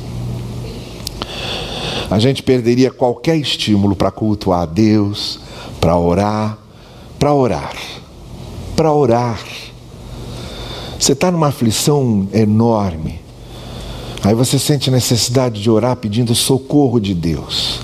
[2.13, 5.41] a gente perderia qualquer estímulo para cultuar a Deus,
[5.81, 6.59] para orar,
[7.19, 7.75] para orar,
[8.77, 9.41] para orar.
[11.01, 13.19] Você está numa aflição enorme,
[14.23, 17.81] aí você sente necessidade de orar pedindo socorro de Deus.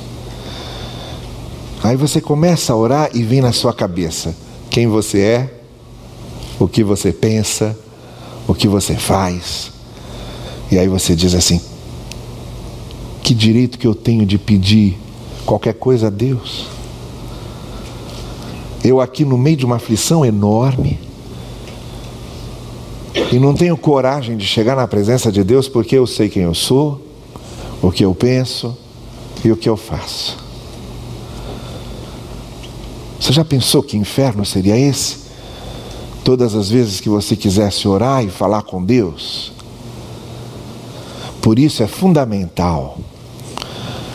[1.82, 4.34] Aí você começa a orar e vem na sua cabeça
[4.70, 5.54] quem você é,
[6.58, 7.76] o que você pensa,
[8.46, 9.70] o que você faz.
[10.70, 11.60] E aí você diz assim:
[13.22, 14.98] que direito que eu tenho de pedir
[15.44, 16.66] qualquer coisa a Deus?
[18.82, 20.98] Eu aqui no meio de uma aflição enorme,
[23.32, 26.54] e não tenho coragem de chegar na presença de Deus porque eu sei quem eu
[26.54, 27.00] sou,
[27.82, 28.76] o que eu penso
[29.44, 30.36] e o que eu faço.
[33.20, 35.28] Você já pensou que inferno seria esse?
[36.24, 39.52] Todas as vezes que você quisesse orar e falar com Deus.
[41.42, 42.98] Por isso é fundamental,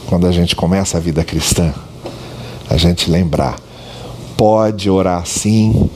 [0.08, 1.74] quando a gente começa a vida cristã,
[2.70, 3.60] a gente lembrar:
[4.38, 5.90] pode orar sim,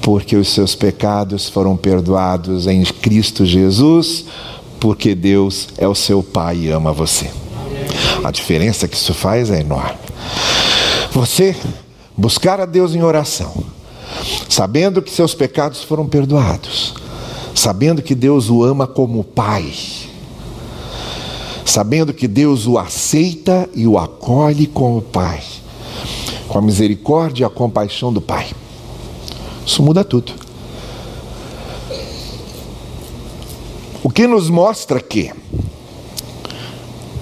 [0.00, 4.24] porque os seus pecados foram perdoados em Cristo Jesus,
[4.78, 7.30] porque Deus é o seu Pai e ama você.
[8.24, 9.98] A diferença que isso faz é enorme.
[11.12, 11.56] Você
[12.16, 13.52] buscar a Deus em oração,
[14.48, 16.94] sabendo que seus pecados foram perdoados,
[17.54, 19.72] sabendo que Deus o ama como Pai,
[21.64, 25.42] sabendo que Deus o aceita e o acolhe como Pai,
[26.48, 28.48] com a misericórdia e a compaixão do Pai.
[29.66, 30.32] Isso muda tudo.
[34.02, 35.30] O que nos mostra que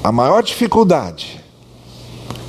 [0.02, 1.38] a maior dificuldade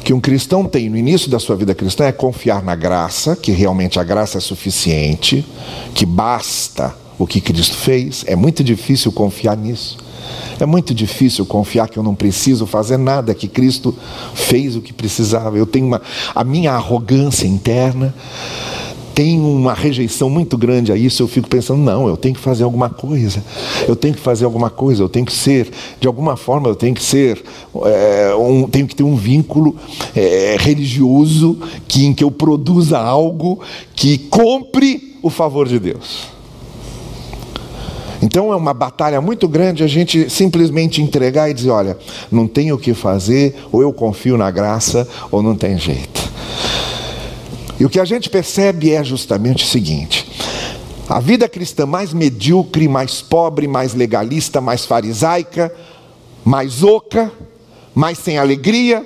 [0.10, 3.52] que um cristão tem no início da sua vida cristã é confiar na graça, que
[3.52, 5.46] realmente a graça é suficiente,
[5.94, 8.24] que basta o que Cristo fez.
[8.26, 9.98] É muito difícil confiar nisso.
[10.60, 13.96] É muito difícil confiar que eu não preciso fazer nada, que Cristo
[14.34, 15.56] fez o que precisava.
[15.58, 16.02] Eu tenho uma,
[16.34, 18.12] a minha arrogância interna
[19.20, 22.64] tem uma rejeição muito grande a isso, eu fico pensando, não, eu tenho que fazer
[22.64, 23.44] alguma coisa,
[23.86, 26.96] eu tenho que fazer alguma coisa, eu tenho que ser, de alguma forma eu tenho
[26.96, 27.44] que ser,
[27.84, 29.76] é, um, tenho que ter um vínculo
[30.16, 33.60] é, religioso que, em que eu produza algo
[33.94, 36.30] que compre o favor de Deus.
[38.22, 41.98] Então é uma batalha muito grande a gente simplesmente entregar e dizer: olha,
[42.32, 46.29] não tenho o que fazer, ou eu confio na graça, ou não tem jeito.
[47.80, 50.30] E o que a gente percebe é justamente o seguinte:
[51.08, 55.74] a vida cristã mais medíocre, mais pobre, mais legalista, mais farisaica,
[56.44, 57.32] mais oca,
[57.96, 59.06] mais sem alegria,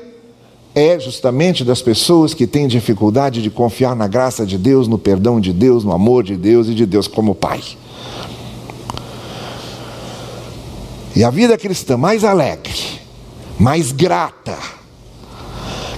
[0.75, 5.39] é justamente das pessoas que têm dificuldade de confiar na graça de Deus, no perdão
[5.39, 7.61] de Deus, no amor de Deus e de Deus como Pai.
[11.15, 12.73] E a vida cristã mais alegre,
[13.59, 14.57] mais grata,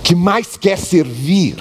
[0.04, 1.56] que mais quer servir,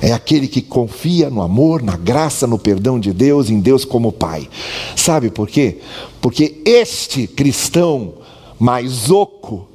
[0.00, 4.12] é aquele que confia no amor, na graça, no perdão de Deus, em Deus como
[4.12, 4.48] Pai.
[4.94, 5.78] Sabe por quê?
[6.20, 8.14] Porque este cristão
[8.58, 9.66] mais oco,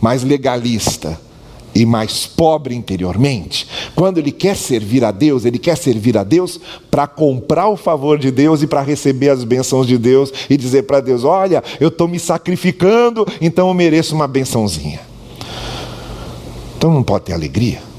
[0.00, 1.20] mais legalista
[1.74, 6.60] e mais pobre interiormente, quando ele quer servir a Deus, ele quer servir a Deus
[6.90, 10.84] para comprar o favor de Deus e para receber as bênçãos de Deus e dizer
[10.84, 15.00] para Deus: Olha, eu estou me sacrificando, então eu mereço uma bençãozinha.
[16.78, 17.95] Então não pode ter alegria.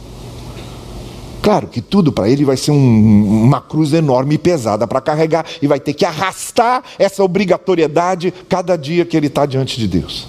[1.48, 5.46] Claro que tudo para ele vai ser um, uma cruz enorme e pesada para carregar
[5.62, 10.28] e vai ter que arrastar essa obrigatoriedade cada dia que ele está diante de Deus.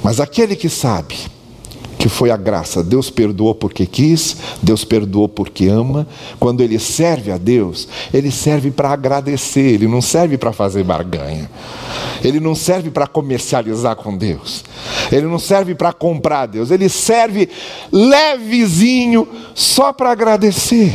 [0.00, 1.16] Mas aquele que sabe
[2.02, 2.82] que foi a graça.
[2.82, 6.04] Deus perdoou porque quis, Deus perdoou porque ama.
[6.40, 11.48] Quando ele serve a Deus, ele serve para agradecer, ele não serve para fazer barganha.
[12.24, 14.64] Ele não serve para comercializar com Deus.
[15.12, 16.72] Ele não serve para comprar Deus.
[16.72, 17.48] Ele serve
[17.92, 20.92] levezinho só para agradecer.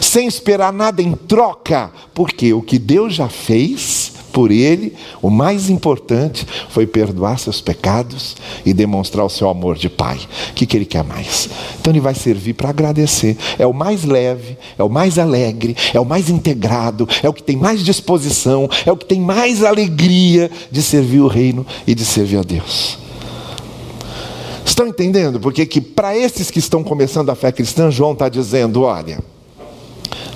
[0.00, 5.68] Sem esperar nada em troca, porque o que Deus já fez, por ele, o mais
[5.68, 10.18] importante foi perdoar seus pecados e demonstrar o seu amor de pai.
[10.50, 11.48] O que, que ele quer mais?
[11.78, 13.36] Então ele vai servir para agradecer.
[13.58, 17.42] É o mais leve, é o mais alegre, é o mais integrado, é o que
[17.42, 22.04] tem mais disposição, é o que tem mais alegria de servir o reino e de
[22.04, 22.98] servir a Deus.
[24.64, 25.40] Estão entendendo?
[25.40, 29.18] Porque que para esses que estão começando a fé cristã, João está dizendo: olha,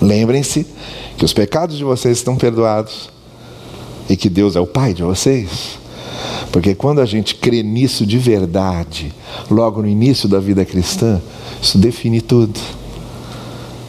[0.02, 0.66] lembrem-se
[1.16, 3.13] que os pecados de vocês estão perdoados
[4.08, 5.78] e que Deus é o Pai de vocês.
[6.52, 9.12] Porque quando a gente crê nisso de verdade,
[9.50, 11.20] logo no início da vida cristã,
[11.60, 12.60] isso define tudo.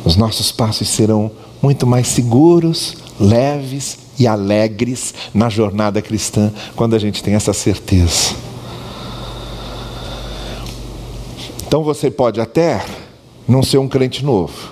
[0.03, 6.99] Os nossos passos serão muito mais seguros, leves e alegres na jornada cristã quando a
[6.99, 8.35] gente tem essa certeza.
[11.67, 12.85] Então você pode até
[13.47, 14.71] não ser um crente novo,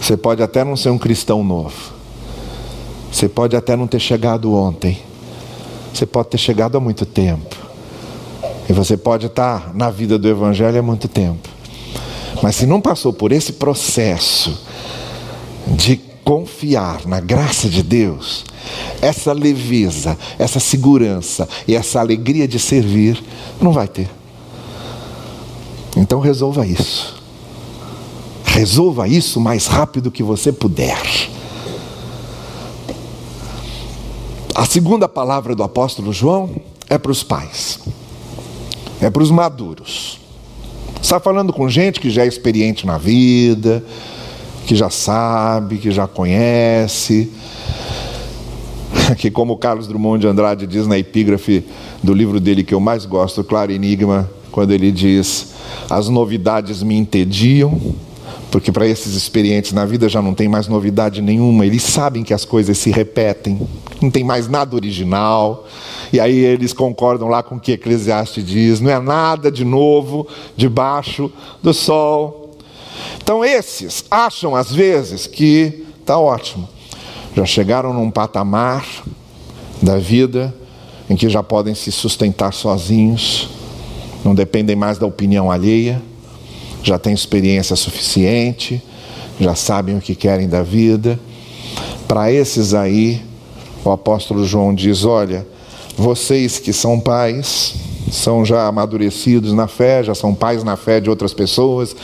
[0.00, 1.92] você pode até não ser um cristão novo,
[3.10, 4.98] você pode até não ter chegado ontem.
[5.92, 7.56] Você pode ter chegado há muito tempo.
[8.68, 11.48] E você pode estar na vida do Evangelho há muito tempo.
[12.42, 14.56] Mas se não passou por esse processo
[15.66, 18.44] de confiar na graça de Deus,
[19.00, 23.22] essa leveza, essa segurança e essa alegria de servir,
[23.60, 24.10] não vai ter.
[25.96, 27.16] Então resolva isso.
[28.44, 31.00] Resolva isso o mais rápido que você puder.
[34.58, 36.50] A segunda palavra do apóstolo João
[36.90, 37.78] é para os pais,
[39.00, 40.18] é para os maduros.
[41.00, 43.84] Está falando com gente que já é experiente na vida,
[44.66, 47.30] que já sabe, que já conhece,
[49.16, 51.64] que como Carlos Drummond de Andrade diz na epígrafe
[52.02, 55.54] do livro dele que eu mais gosto, Claro Enigma, quando ele diz:
[55.88, 57.80] as novidades me entediam,
[58.50, 62.34] porque para esses experientes na vida já não tem mais novidade nenhuma, eles sabem que
[62.34, 63.60] as coisas se repetem,
[64.00, 65.66] não tem mais nada original,
[66.12, 70.26] e aí eles concordam lá com o que Eclesiastes diz: não é nada de novo
[70.56, 71.30] debaixo
[71.62, 72.56] do sol.
[73.22, 76.68] Então, esses acham às vezes que está ótimo,
[77.36, 78.86] já chegaram num patamar
[79.82, 80.54] da vida
[81.10, 83.48] em que já podem se sustentar sozinhos,
[84.24, 86.02] não dependem mais da opinião alheia,
[86.82, 88.82] já têm experiência suficiente,
[89.40, 91.18] já sabem o que querem da vida.
[92.06, 93.22] Para esses aí,
[93.88, 95.46] o apóstolo João diz: Olha,
[95.96, 97.74] vocês que são pais,
[98.10, 101.96] são já amadurecidos na fé, já são pais na fé de outras pessoas,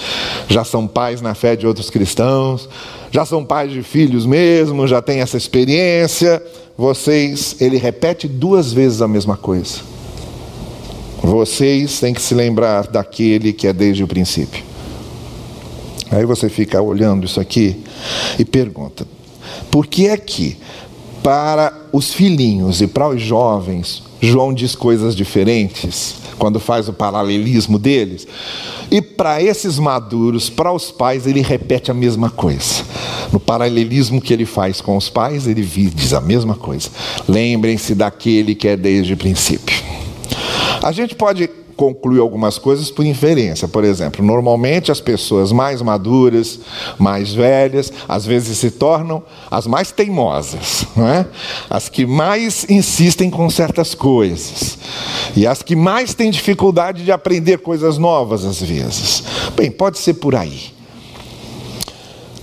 [0.49, 2.68] já são pais na fé de outros cristãos,
[3.11, 6.42] já são pais de filhos mesmo, já têm essa experiência.
[6.77, 9.81] Vocês, ele repete duas vezes a mesma coisa.
[11.23, 14.62] Vocês têm que se lembrar daquele que é desde o princípio.
[16.11, 17.83] Aí você fica olhando isso aqui
[18.38, 19.07] e pergunta:
[19.70, 20.57] por que é que
[21.24, 27.78] para os filhinhos e para os jovens João diz coisas diferentes quando faz o paralelismo
[27.78, 28.26] deles.
[28.90, 32.84] E para esses maduros, para os pais, ele repete a mesma coisa.
[33.32, 36.88] No paralelismo que ele faz com os pais, ele diz a mesma coisa.
[37.28, 39.82] Lembrem-se daquele que é desde o princípio.
[40.82, 43.68] A gente pode conclui algumas coisas por inferência.
[43.68, 46.60] Por exemplo, normalmente as pessoas mais maduras,
[46.98, 51.26] mais velhas, às vezes se tornam as mais teimosas, não é?
[51.68, 54.78] as que mais insistem com certas coisas
[55.37, 59.22] e as que mais têm dificuldade de aprender coisas novas às vezes.
[59.56, 60.72] Bem, pode ser por aí.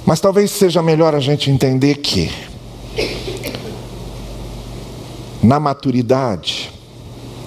[0.05, 2.31] Mas talvez seja melhor a gente entender que
[5.41, 6.71] na maturidade,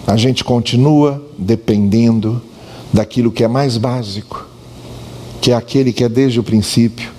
[0.07, 2.40] a gente continua dependendo
[2.93, 4.47] daquilo que é mais básico,
[5.40, 7.11] que é aquele que é desde o princípio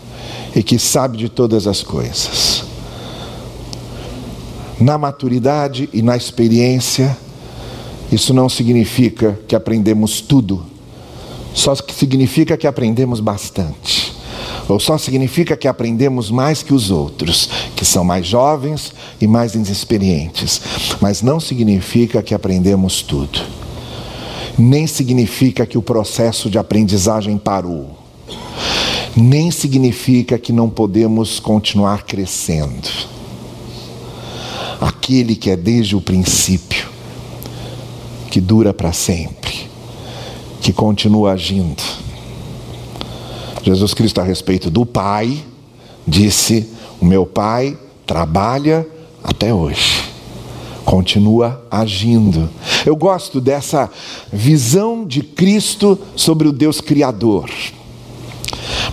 [0.56, 2.64] e que sabe de todas as coisas.
[4.80, 7.18] Na maturidade e na experiência,
[8.12, 10.64] isso não significa que aprendemos tudo,
[11.54, 14.14] só significa que aprendemos bastante.
[14.68, 17.50] Ou só significa que aprendemos mais que os outros,
[17.86, 20.60] que são mais jovens e mais inexperientes,
[21.00, 23.40] mas não significa que aprendemos tudo.
[24.58, 27.96] Nem significa que o processo de aprendizagem parou.
[29.16, 32.90] Nem significa que não podemos continuar crescendo.
[34.82, 36.90] Aquele que é desde o princípio,
[38.32, 39.70] que dura para sempre,
[40.60, 41.84] que continua agindo
[43.62, 45.44] Jesus Cristo, a respeito do Pai,
[46.08, 48.88] disse: O meu Pai trabalha
[49.24, 50.04] até hoje,
[50.86, 52.50] continua agindo.
[52.86, 53.90] Eu gosto dessa
[54.32, 57.50] visão de Cristo sobre o Deus Criador.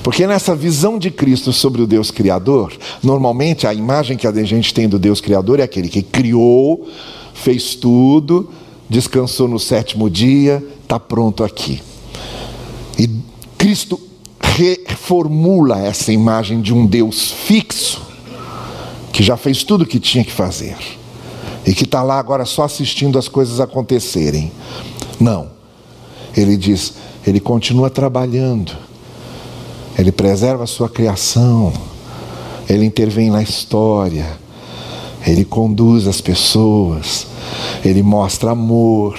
[0.02, 4.74] Porque nessa visão de Cristo sobre o Deus Criador, normalmente a imagem que a gente
[4.74, 6.88] tem do Deus Criador é aquele que criou,
[7.34, 8.48] fez tudo,
[8.88, 11.80] descansou no sétimo dia, está pronto aqui.
[12.98, 13.08] E
[13.56, 13.98] Cristo
[14.54, 18.02] reformula essa imagem de um Deus fixo,
[19.12, 20.76] que já fez tudo o que tinha que fazer,
[21.66, 24.52] e que está lá agora só assistindo as coisas acontecerem.
[25.18, 25.50] Não.
[26.36, 26.94] Ele diz,
[27.26, 28.72] ele continua trabalhando,
[29.98, 31.72] ele preserva a sua criação,
[32.68, 34.38] ele intervém na história,
[35.26, 37.26] ele conduz as pessoas,
[37.84, 39.18] ele mostra amor.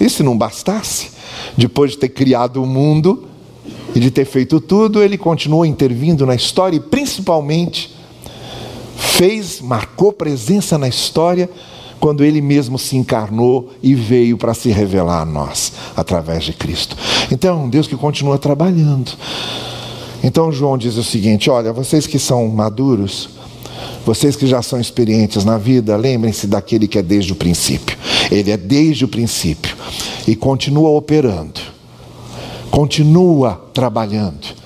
[0.00, 1.10] E se não bastasse,
[1.56, 3.29] depois de ter criado o mundo,
[3.94, 7.94] e de ter feito tudo, ele continuou intervindo na história e principalmente
[8.96, 11.50] fez, marcou presença na história
[11.98, 16.96] quando ele mesmo se encarnou e veio para se revelar a nós através de Cristo.
[17.30, 19.12] Então, Deus que continua trabalhando.
[20.24, 23.28] Então, João diz o seguinte: olha, vocês que são maduros,
[24.06, 27.96] vocês que já são experientes na vida, lembrem-se daquele que é desde o princípio.
[28.30, 29.76] Ele é desde o princípio
[30.26, 31.60] e continua operando
[32.70, 34.60] continua trabalhando.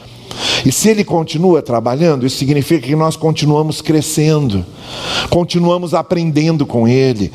[0.65, 4.65] E se ele continua trabalhando, isso significa que nós continuamos crescendo,
[5.31, 7.31] continuamos aprendendo com ele,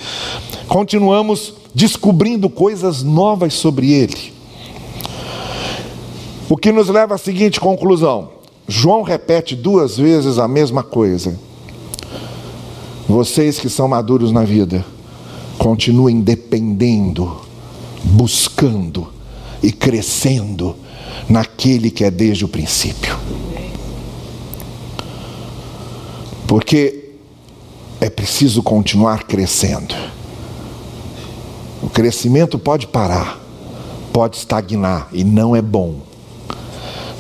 [0.67, 4.33] continuamos descobrindo coisas novas sobre ele.
[6.49, 8.29] O que nos leva à seguinte conclusão:
[8.67, 11.37] João repete duas vezes a mesma coisa.
[13.07, 14.83] vocês que são maduros na vida,
[15.57, 17.37] continuem dependendo,
[18.03, 19.18] buscando
[19.61, 20.75] e crescendo
[21.27, 23.17] naquele que é desde o princípio.
[26.47, 27.11] Porque
[28.01, 29.93] é preciso continuar crescendo.
[31.81, 33.39] O crescimento pode parar,
[34.11, 36.01] pode estagnar e não é bom.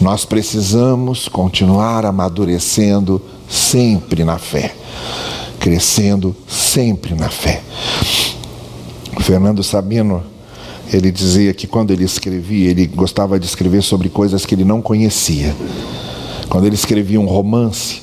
[0.01, 4.73] Nós precisamos continuar amadurecendo sempre na fé,
[5.59, 7.61] crescendo sempre na fé.
[9.19, 10.23] Fernando Sabino,
[10.91, 14.81] ele dizia que quando ele escrevia, ele gostava de escrever sobre coisas que ele não
[14.81, 15.55] conhecia.
[16.49, 18.01] Quando ele escrevia um romance,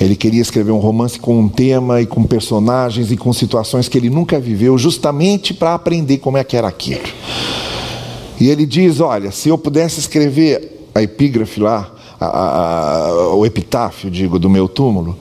[0.00, 3.98] ele queria escrever um romance com um tema e com personagens e com situações que
[3.98, 7.02] ele nunca viveu, justamente para aprender como é que era aquilo.
[8.40, 13.44] E ele diz: Olha, se eu pudesse escrever a epígrafe lá, a, a, a, o
[13.44, 15.18] epitáfio, digo, do meu túmulo,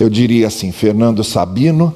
[0.00, 1.94] eu diria assim: Fernando Sabino,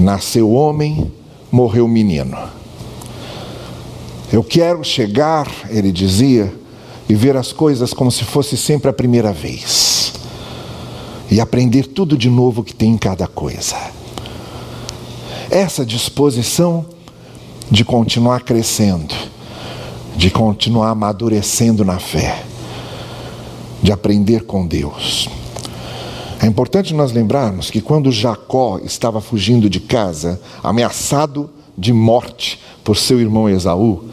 [0.00, 1.12] nasceu homem,
[1.52, 2.57] morreu menino.
[4.32, 6.52] Eu quero chegar, ele dizia,
[7.08, 10.12] e ver as coisas como se fosse sempre a primeira vez
[11.30, 13.76] e aprender tudo de novo que tem em cada coisa.
[15.50, 16.86] Essa disposição
[17.70, 19.14] de continuar crescendo,
[20.16, 22.44] de continuar amadurecendo na fé,
[23.82, 25.28] de aprender com Deus.
[26.40, 32.96] É importante nós lembrarmos que quando Jacó estava fugindo de casa, ameaçado de morte por
[32.96, 34.04] seu irmão Esaú,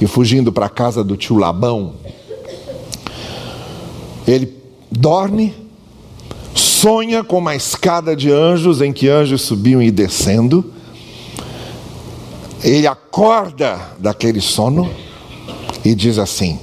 [0.00, 1.94] e fugindo para a casa do tio Labão,
[4.26, 4.54] ele
[4.90, 5.52] dorme
[6.54, 10.72] sonha com uma escada de anjos em que anjos subiam e descendo.
[12.62, 14.90] Ele acorda daquele sono
[15.84, 16.58] e diz assim: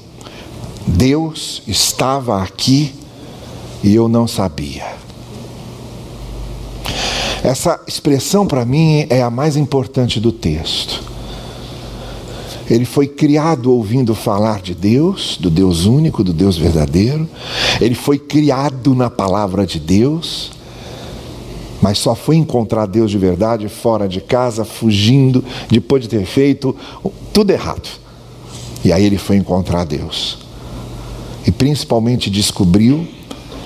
[0.88, 2.96] Deus estava aqui
[3.84, 5.07] e eu não sabia.
[7.48, 11.02] Essa expressão para mim é a mais importante do texto.
[12.70, 17.26] Ele foi criado ouvindo falar de Deus, do Deus único, do Deus verdadeiro.
[17.80, 20.52] Ele foi criado na palavra de Deus,
[21.82, 26.76] mas só foi encontrar Deus de verdade fora de casa, fugindo, depois de ter feito
[27.32, 27.88] tudo errado.
[28.84, 30.40] E aí ele foi encontrar Deus.
[31.46, 33.08] E principalmente descobriu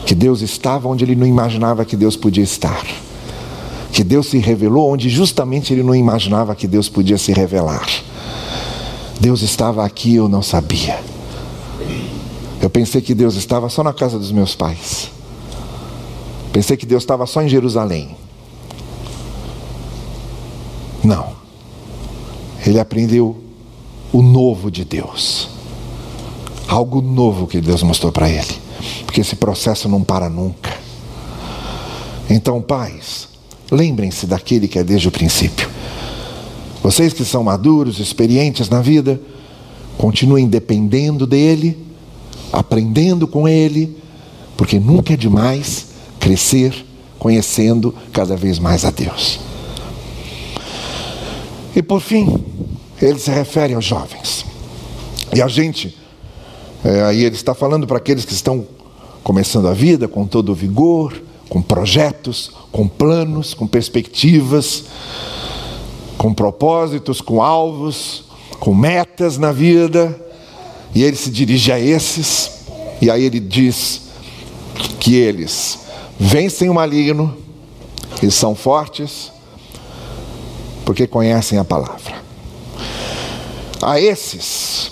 [0.05, 2.86] que Deus estava onde ele não imaginava que Deus podia estar.
[3.92, 7.88] Que Deus se revelou onde justamente ele não imaginava que Deus podia se revelar.
[9.20, 11.00] Deus estava aqui, eu não sabia.
[12.62, 15.10] Eu pensei que Deus estava só na casa dos meus pais.
[16.54, 18.16] Pensei que Deus estava só em Jerusalém.
[21.04, 21.34] Não.
[22.66, 23.38] Ele aprendeu
[24.12, 25.50] o novo de Deus.
[26.68, 28.62] Algo novo que Deus mostrou para ele.
[29.06, 30.72] Porque esse processo não para nunca.
[32.30, 33.28] Então, pais,
[33.72, 35.69] lembrem-se daquele que é desde o princípio.
[36.84, 39.19] Vocês que são maduros, experientes na vida,
[39.97, 41.78] continuem dependendo dele,
[42.51, 43.95] aprendendo com ele,
[44.57, 45.88] porque nunca é demais
[46.19, 46.86] crescer
[47.17, 49.39] conhecendo cada vez mais a Deus.
[51.76, 52.43] E por fim,
[53.01, 54.45] ele se refere aos jovens.
[55.34, 55.95] E a gente,
[56.84, 58.65] é, aí ele está falando para aqueles que estão
[59.24, 61.13] começando a vida com todo o vigor,
[61.52, 64.86] com projetos, com planos, com perspectivas
[66.22, 68.26] com propósitos, com alvos,
[68.60, 70.16] com metas na vida,
[70.93, 72.60] e ele se dirige a esses,
[73.02, 74.02] e aí ele diz
[74.99, 75.80] que eles
[76.20, 77.36] vencem o maligno,
[78.22, 79.32] eles são fortes,
[80.86, 82.22] porque conhecem a palavra.
[83.82, 84.91] A esses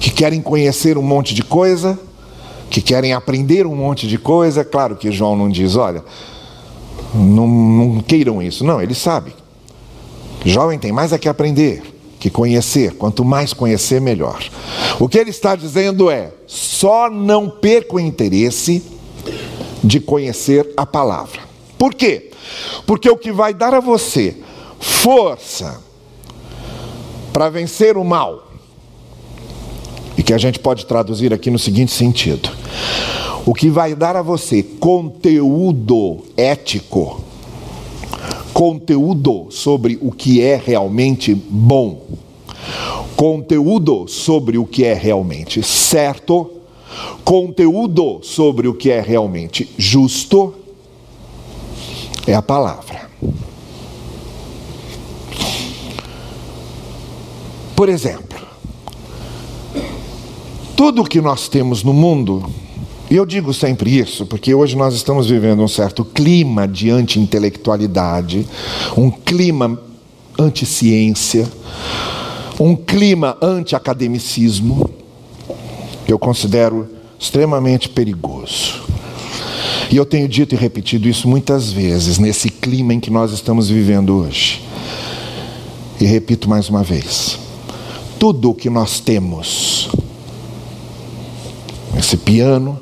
[0.00, 2.00] que querem conhecer um monte de coisa,
[2.72, 6.02] que querem aprender um monte de coisa, claro que João não diz, olha,
[7.14, 9.34] não, não queiram isso, não, ele sabe
[10.44, 11.82] Jovem tem mais a que aprender,
[12.18, 12.94] que conhecer.
[12.94, 14.42] Quanto mais conhecer, melhor.
[14.98, 18.82] O que ele está dizendo é: só não perca o interesse
[19.82, 21.40] de conhecer a palavra.
[21.78, 22.30] Por quê?
[22.86, 24.36] Porque o que vai dar a você
[24.80, 25.80] força
[27.32, 28.51] para vencer o mal,
[30.16, 32.50] e que a gente pode traduzir aqui no seguinte sentido:
[33.46, 37.22] o que vai dar a você conteúdo ético
[38.52, 42.06] conteúdo sobre o que é realmente bom,
[43.16, 46.50] conteúdo sobre o que é realmente certo,
[47.24, 50.54] conteúdo sobre o que é realmente justo,
[52.26, 53.10] é a palavra.
[57.74, 58.31] Por exemplo,
[60.82, 62.44] tudo o que nós temos no mundo
[63.08, 68.44] E eu digo sempre isso porque hoje nós estamos vivendo um certo clima de anti-intelectualidade,
[68.96, 69.80] um clima
[70.36, 71.48] anti-ciência,
[72.58, 74.90] um clima anti-academicismo,
[76.04, 78.82] que eu considero extremamente perigoso.
[79.88, 83.68] E eu tenho dito e repetido isso muitas vezes, nesse clima em que nós estamos
[83.68, 84.60] vivendo hoje.
[86.00, 87.38] E repito mais uma vez:
[88.18, 89.81] tudo o que nós temos,
[92.02, 92.78] esse piano,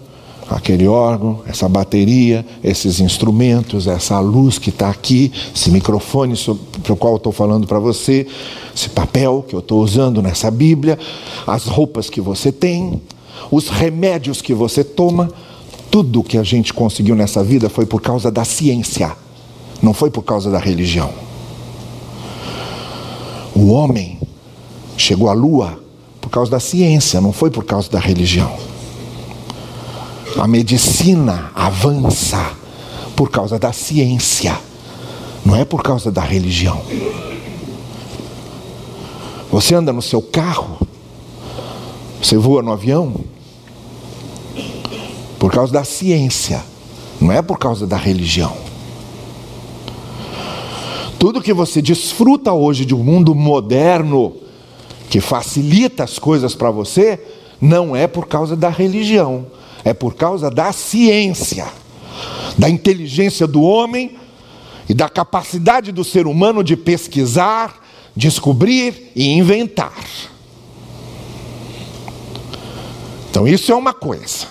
[0.49, 6.35] aquele órgão, essa bateria, esses instrumentos, essa luz que está aqui, esse microfone
[6.83, 8.27] para o qual estou falando para você,
[8.75, 10.99] esse papel que eu estou usando nessa Bíblia,
[11.47, 13.01] as roupas que você tem,
[13.51, 15.31] os remédios que você toma,
[15.91, 19.12] tudo que a gente conseguiu nessa vida foi por causa da ciência,
[19.83, 21.11] não foi por causa da religião.
[23.55, 24.18] O homem
[24.97, 25.79] chegou à lua
[26.21, 28.71] por causa da ciência, não foi por causa da religião.
[30.39, 32.55] A medicina avança
[33.16, 34.57] por causa da ciência,
[35.45, 36.81] não é por causa da religião.
[39.51, 40.78] Você anda no seu carro,
[42.22, 43.14] você voa no avião,
[45.39, 46.62] por causa da ciência,
[47.20, 48.57] não é por causa da religião.
[51.18, 54.35] Tudo que você desfruta hoje de um mundo moderno,
[55.11, 57.20] que facilita as coisas para você,
[57.61, 59.45] não é por causa da religião,
[59.85, 61.66] é por causa da ciência,
[62.59, 64.18] da inteligência do homem
[64.89, 67.81] e da capacidade do ser humano de pesquisar,
[68.16, 70.05] descobrir e inventar.
[73.31, 74.47] Então, isso é uma coisa.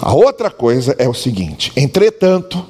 [0.00, 2.64] A outra coisa é o seguinte: entretanto,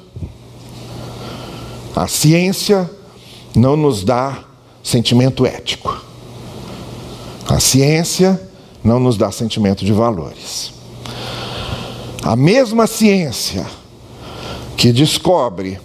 [1.95, 2.89] a ciência
[3.55, 4.43] não nos dá
[4.83, 6.03] sentimento ético.
[7.47, 8.48] A ciência
[8.83, 10.73] não nos dá sentimento de valores.
[12.23, 13.65] A mesma ciência
[14.75, 15.79] que descobre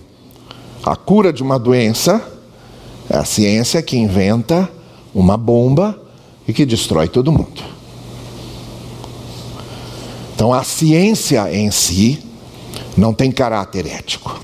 [0.83, 2.23] a cura de uma doença
[3.09, 4.69] é a ciência que inventa
[5.15, 5.99] uma bomba
[6.47, 7.63] e que destrói todo mundo.
[10.35, 12.23] Então a ciência em si
[12.97, 14.41] não tem caráter ético.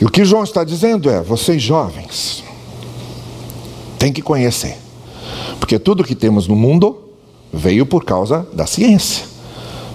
[0.00, 2.42] E o que João está dizendo é: vocês jovens
[3.98, 4.76] têm que conhecer,
[5.58, 7.10] porque tudo que temos no mundo
[7.52, 9.24] veio por causa da ciência,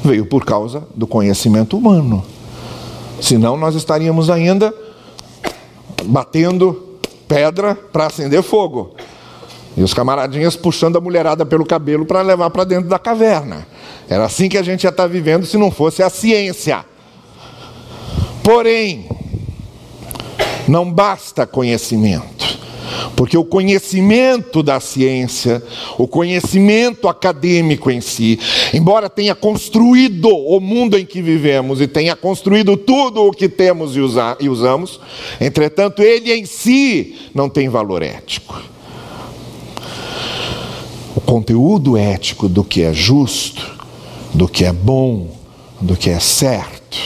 [0.04, 2.24] veio por causa do conhecimento humano.
[3.22, 4.74] Senão nós estaríamos ainda
[6.06, 8.96] batendo pedra para acender fogo.
[9.78, 13.68] E os camaradinhas puxando a mulherada pelo cabelo para levar para dentro da caverna.
[14.10, 16.84] Era assim que a gente ia estar tá vivendo se não fosse a ciência.
[18.44, 19.08] Porém,
[20.68, 22.60] não basta conhecimento.
[23.16, 25.64] Porque o conhecimento da ciência,
[25.98, 28.40] o conhecimento acadêmico em si,
[28.74, 33.96] embora tenha construído o mundo em que vivemos e tenha construído tudo o que temos
[33.96, 34.00] e,
[34.40, 35.00] e usamos,
[35.40, 38.62] entretanto, ele em si não tem valor ético.
[41.16, 43.78] O conteúdo ético do que é justo,
[44.34, 45.28] do que é bom,
[45.82, 46.98] do que é certo,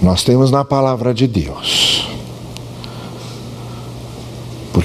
[0.00, 1.79] nós temos na palavra de Deus.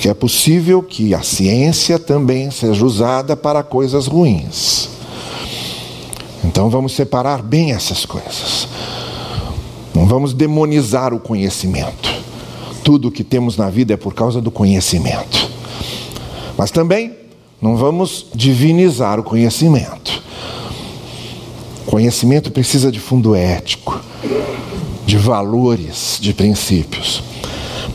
[0.06, 4.88] Porque é possível que a ciência também seja usada para coisas ruins.
[6.44, 8.68] Então vamos separar bem essas coisas.
[9.96, 12.14] Não vamos demonizar o conhecimento.
[12.84, 15.50] Tudo o que temos na vida é por causa do conhecimento.
[16.56, 17.14] Mas também
[17.60, 20.22] não vamos divinizar o conhecimento.
[21.88, 24.00] Conhecimento precisa de fundo ético,
[25.04, 27.24] de valores, de princípios.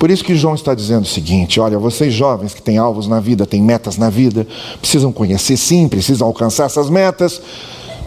[0.01, 3.21] Por isso que João está dizendo o seguinte: olha, vocês jovens que têm alvos na
[3.21, 4.47] vida, têm metas na vida,
[4.81, 7.39] precisam conhecer sim, precisam alcançar essas metas,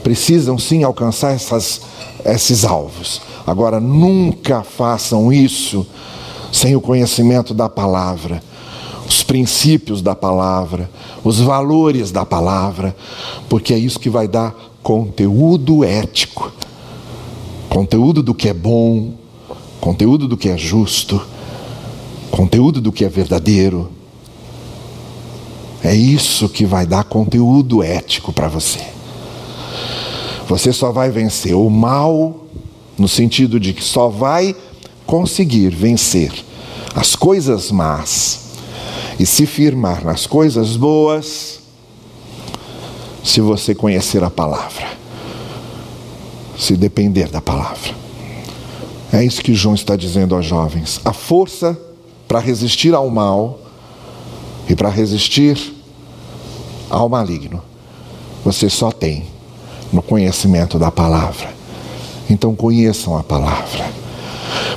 [0.03, 1.81] precisam sim alcançar essas,
[2.25, 3.21] esses alvos.
[3.45, 5.85] Agora, nunca façam isso
[6.51, 8.41] sem o conhecimento da palavra,
[9.07, 10.89] os princípios da palavra,
[11.23, 12.95] os valores da palavra,
[13.47, 16.51] porque é isso que vai dar conteúdo ético,
[17.69, 19.11] conteúdo do que é bom,
[19.79, 21.21] conteúdo do que é justo,
[22.33, 23.91] conteúdo do que é verdadeiro.
[25.83, 28.79] É isso que vai dar conteúdo ético para você.
[30.47, 32.47] Você só vai vencer o mal,
[32.97, 34.55] no sentido de que só vai
[35.05, 36.33] conseguir vencer
[36.95, 38.39] as coisas más
[39.19, 41.59] e se firmar nas coisas boas
[43.23, 44.87] se você conhecer a palavra,
[46.57, 47.93] se depender da palavra.
[49.11, 50.99] É isso que João está dizendo aos jovens.
[51.05, 51.77] A força
[52.33, 53.59] para resistir ao mal
[54.67, 55.71] e para resistir
[56.89, 57.61] ao maligno
[58.43, 59.27] você só tem
[59.91, 61.53] no conhecimento da palavra.
[62.27, 63.85] Então conheçam a palavra.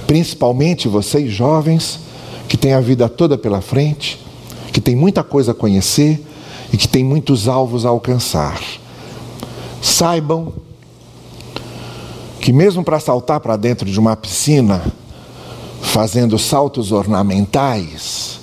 [0.07, 1.98] Principalmente vocês jovens
[2.46, 4.22] que têm a vida toda pela frente,
[4.70, 6.22] que têm muita coisa a conhecer
[6.70, 8.61] e que têm muitos alvos a alcançar.
[9.80, 10.52] Saibam
[12.38, 14.82] que mesmo para saltar para dentro de uma piscina,
[15.83, 18.41] fazendo saltos ornamentais,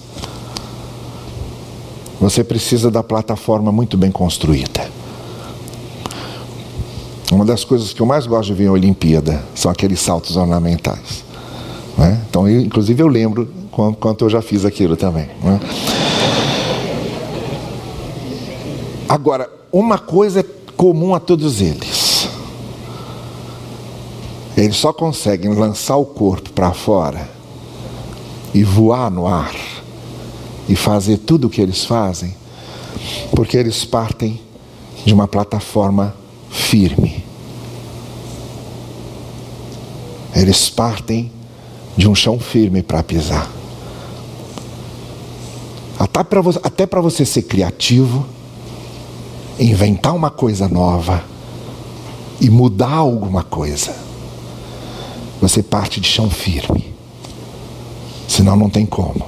[2.19, 4.89] você precisa da plataforma muito bem construída.
[7.31, 11.23] Uma das coisas que eu mais gosto de ver em Olimpíada são aqueles saltos ornamentais.
[11.97, 12.21] Né?
[12.29, 13.49] Então, eu, inclusive, eu lembro
[13.99, 15.27] quanto eu já fiz aquilo também.
[15.43, 15.59] Né?
[19.09, 20.45] Agora, uma coisa é
[20.77, 21.92] comum a todos eles.
[24.55, 27.29] Eles só conseguem lançar o corpo para fora
[28.53, 29.55] e voar no ar
[30.69, 32.35] e fazer tudo o que eles fazem,
[33.31, 34.39] porque eles partem
[35.05, 36.15] de uma plataforma
[36.49, 37.23] firme.
[40.35, 41.31] Eles partem
[41.97, 43.51] de um chão firme para pisar.
[45.99, 48.25] Até para você, ser criativo,
[49.59, 51.23] inventar uma coisa nova
[52.39, 53.95] e mudar alguma coisa,
[55.43, 56.93] você parte de chão firme.
[58.29, 59.27] Senão não tem como.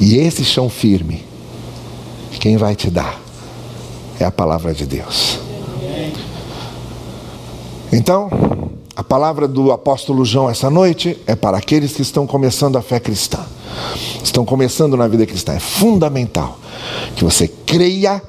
[0.00, 1.24] E esse chão firme,
[2.38, 3.20] quem vai te dar
[4.20, 5.40] é a palavra de Deus.
[7.92, 8.30] Então,
[8.94, 13.00] a palavra do apóstolo João essa noite é para aqueles que estão começando a fé
[13.00, 13.44] cristã,
[14.22, 15.54] estão começando na vida cristã.
[15.54, 16.60] É fundamental
[17.16, 18.22] que você creia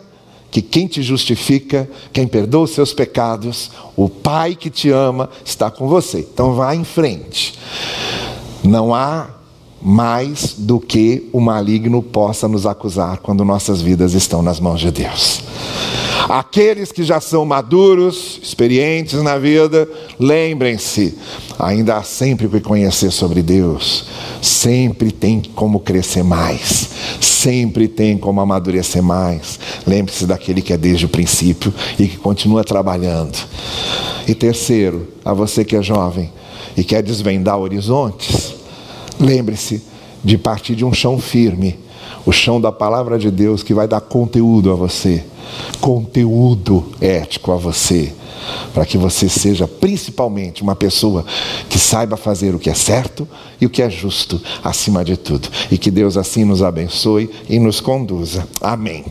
[0.51, 5.69] que quem te justifica, quem perdoa os seus pecados, o Pai que te ama, está
[5.69, 6.19] com você.
[6.19, 7.57] Então vá em frente.
[8.63, 9.29] Não há
[9.81, 14.91] mais do que o maligno possa nos acusar quando nossas vidas estão nas mãos de
[14.91, 15.41] Deus.
[16.27, 19.87] Aqueles que já são maduros, experientes na vida,
[20.19, 21.17] lembrem-se,
[21.57, 24.05] ainda há sempre o que conhecer sobre Deus,
[24.41, 26.89] sempre tem como crescer mais,
[27.21, 29.59] sempre tem como amadurecer mais.
[29.87, 33.37] Lembre-se daquele que é desde o princípio e que continua trabalhando.
[34.27, 36.31] E terceiro, a você que é jovem
[36.75, 38.53] e quer desvendar horizontes,
[39.19, 39.81] lembre-se
[40.23, 41.77] de partir de um chão firme,
[42.29, 45.23] o chão da palavra de Deus que vai dar conteúdo a você
[45.79, 48.13] conteúdo ético a você,
[48.73, 51.25] para que você seja principalmente uma pessoa
[51.69, 53.27] que saiba fazer o que é certo
[53.59, 55.49] e o que é justo acima de tudo.
[55.71, 58.47] E que Deus assim nos abençoe e nos conduza.
[58.61, 59.03] Amém.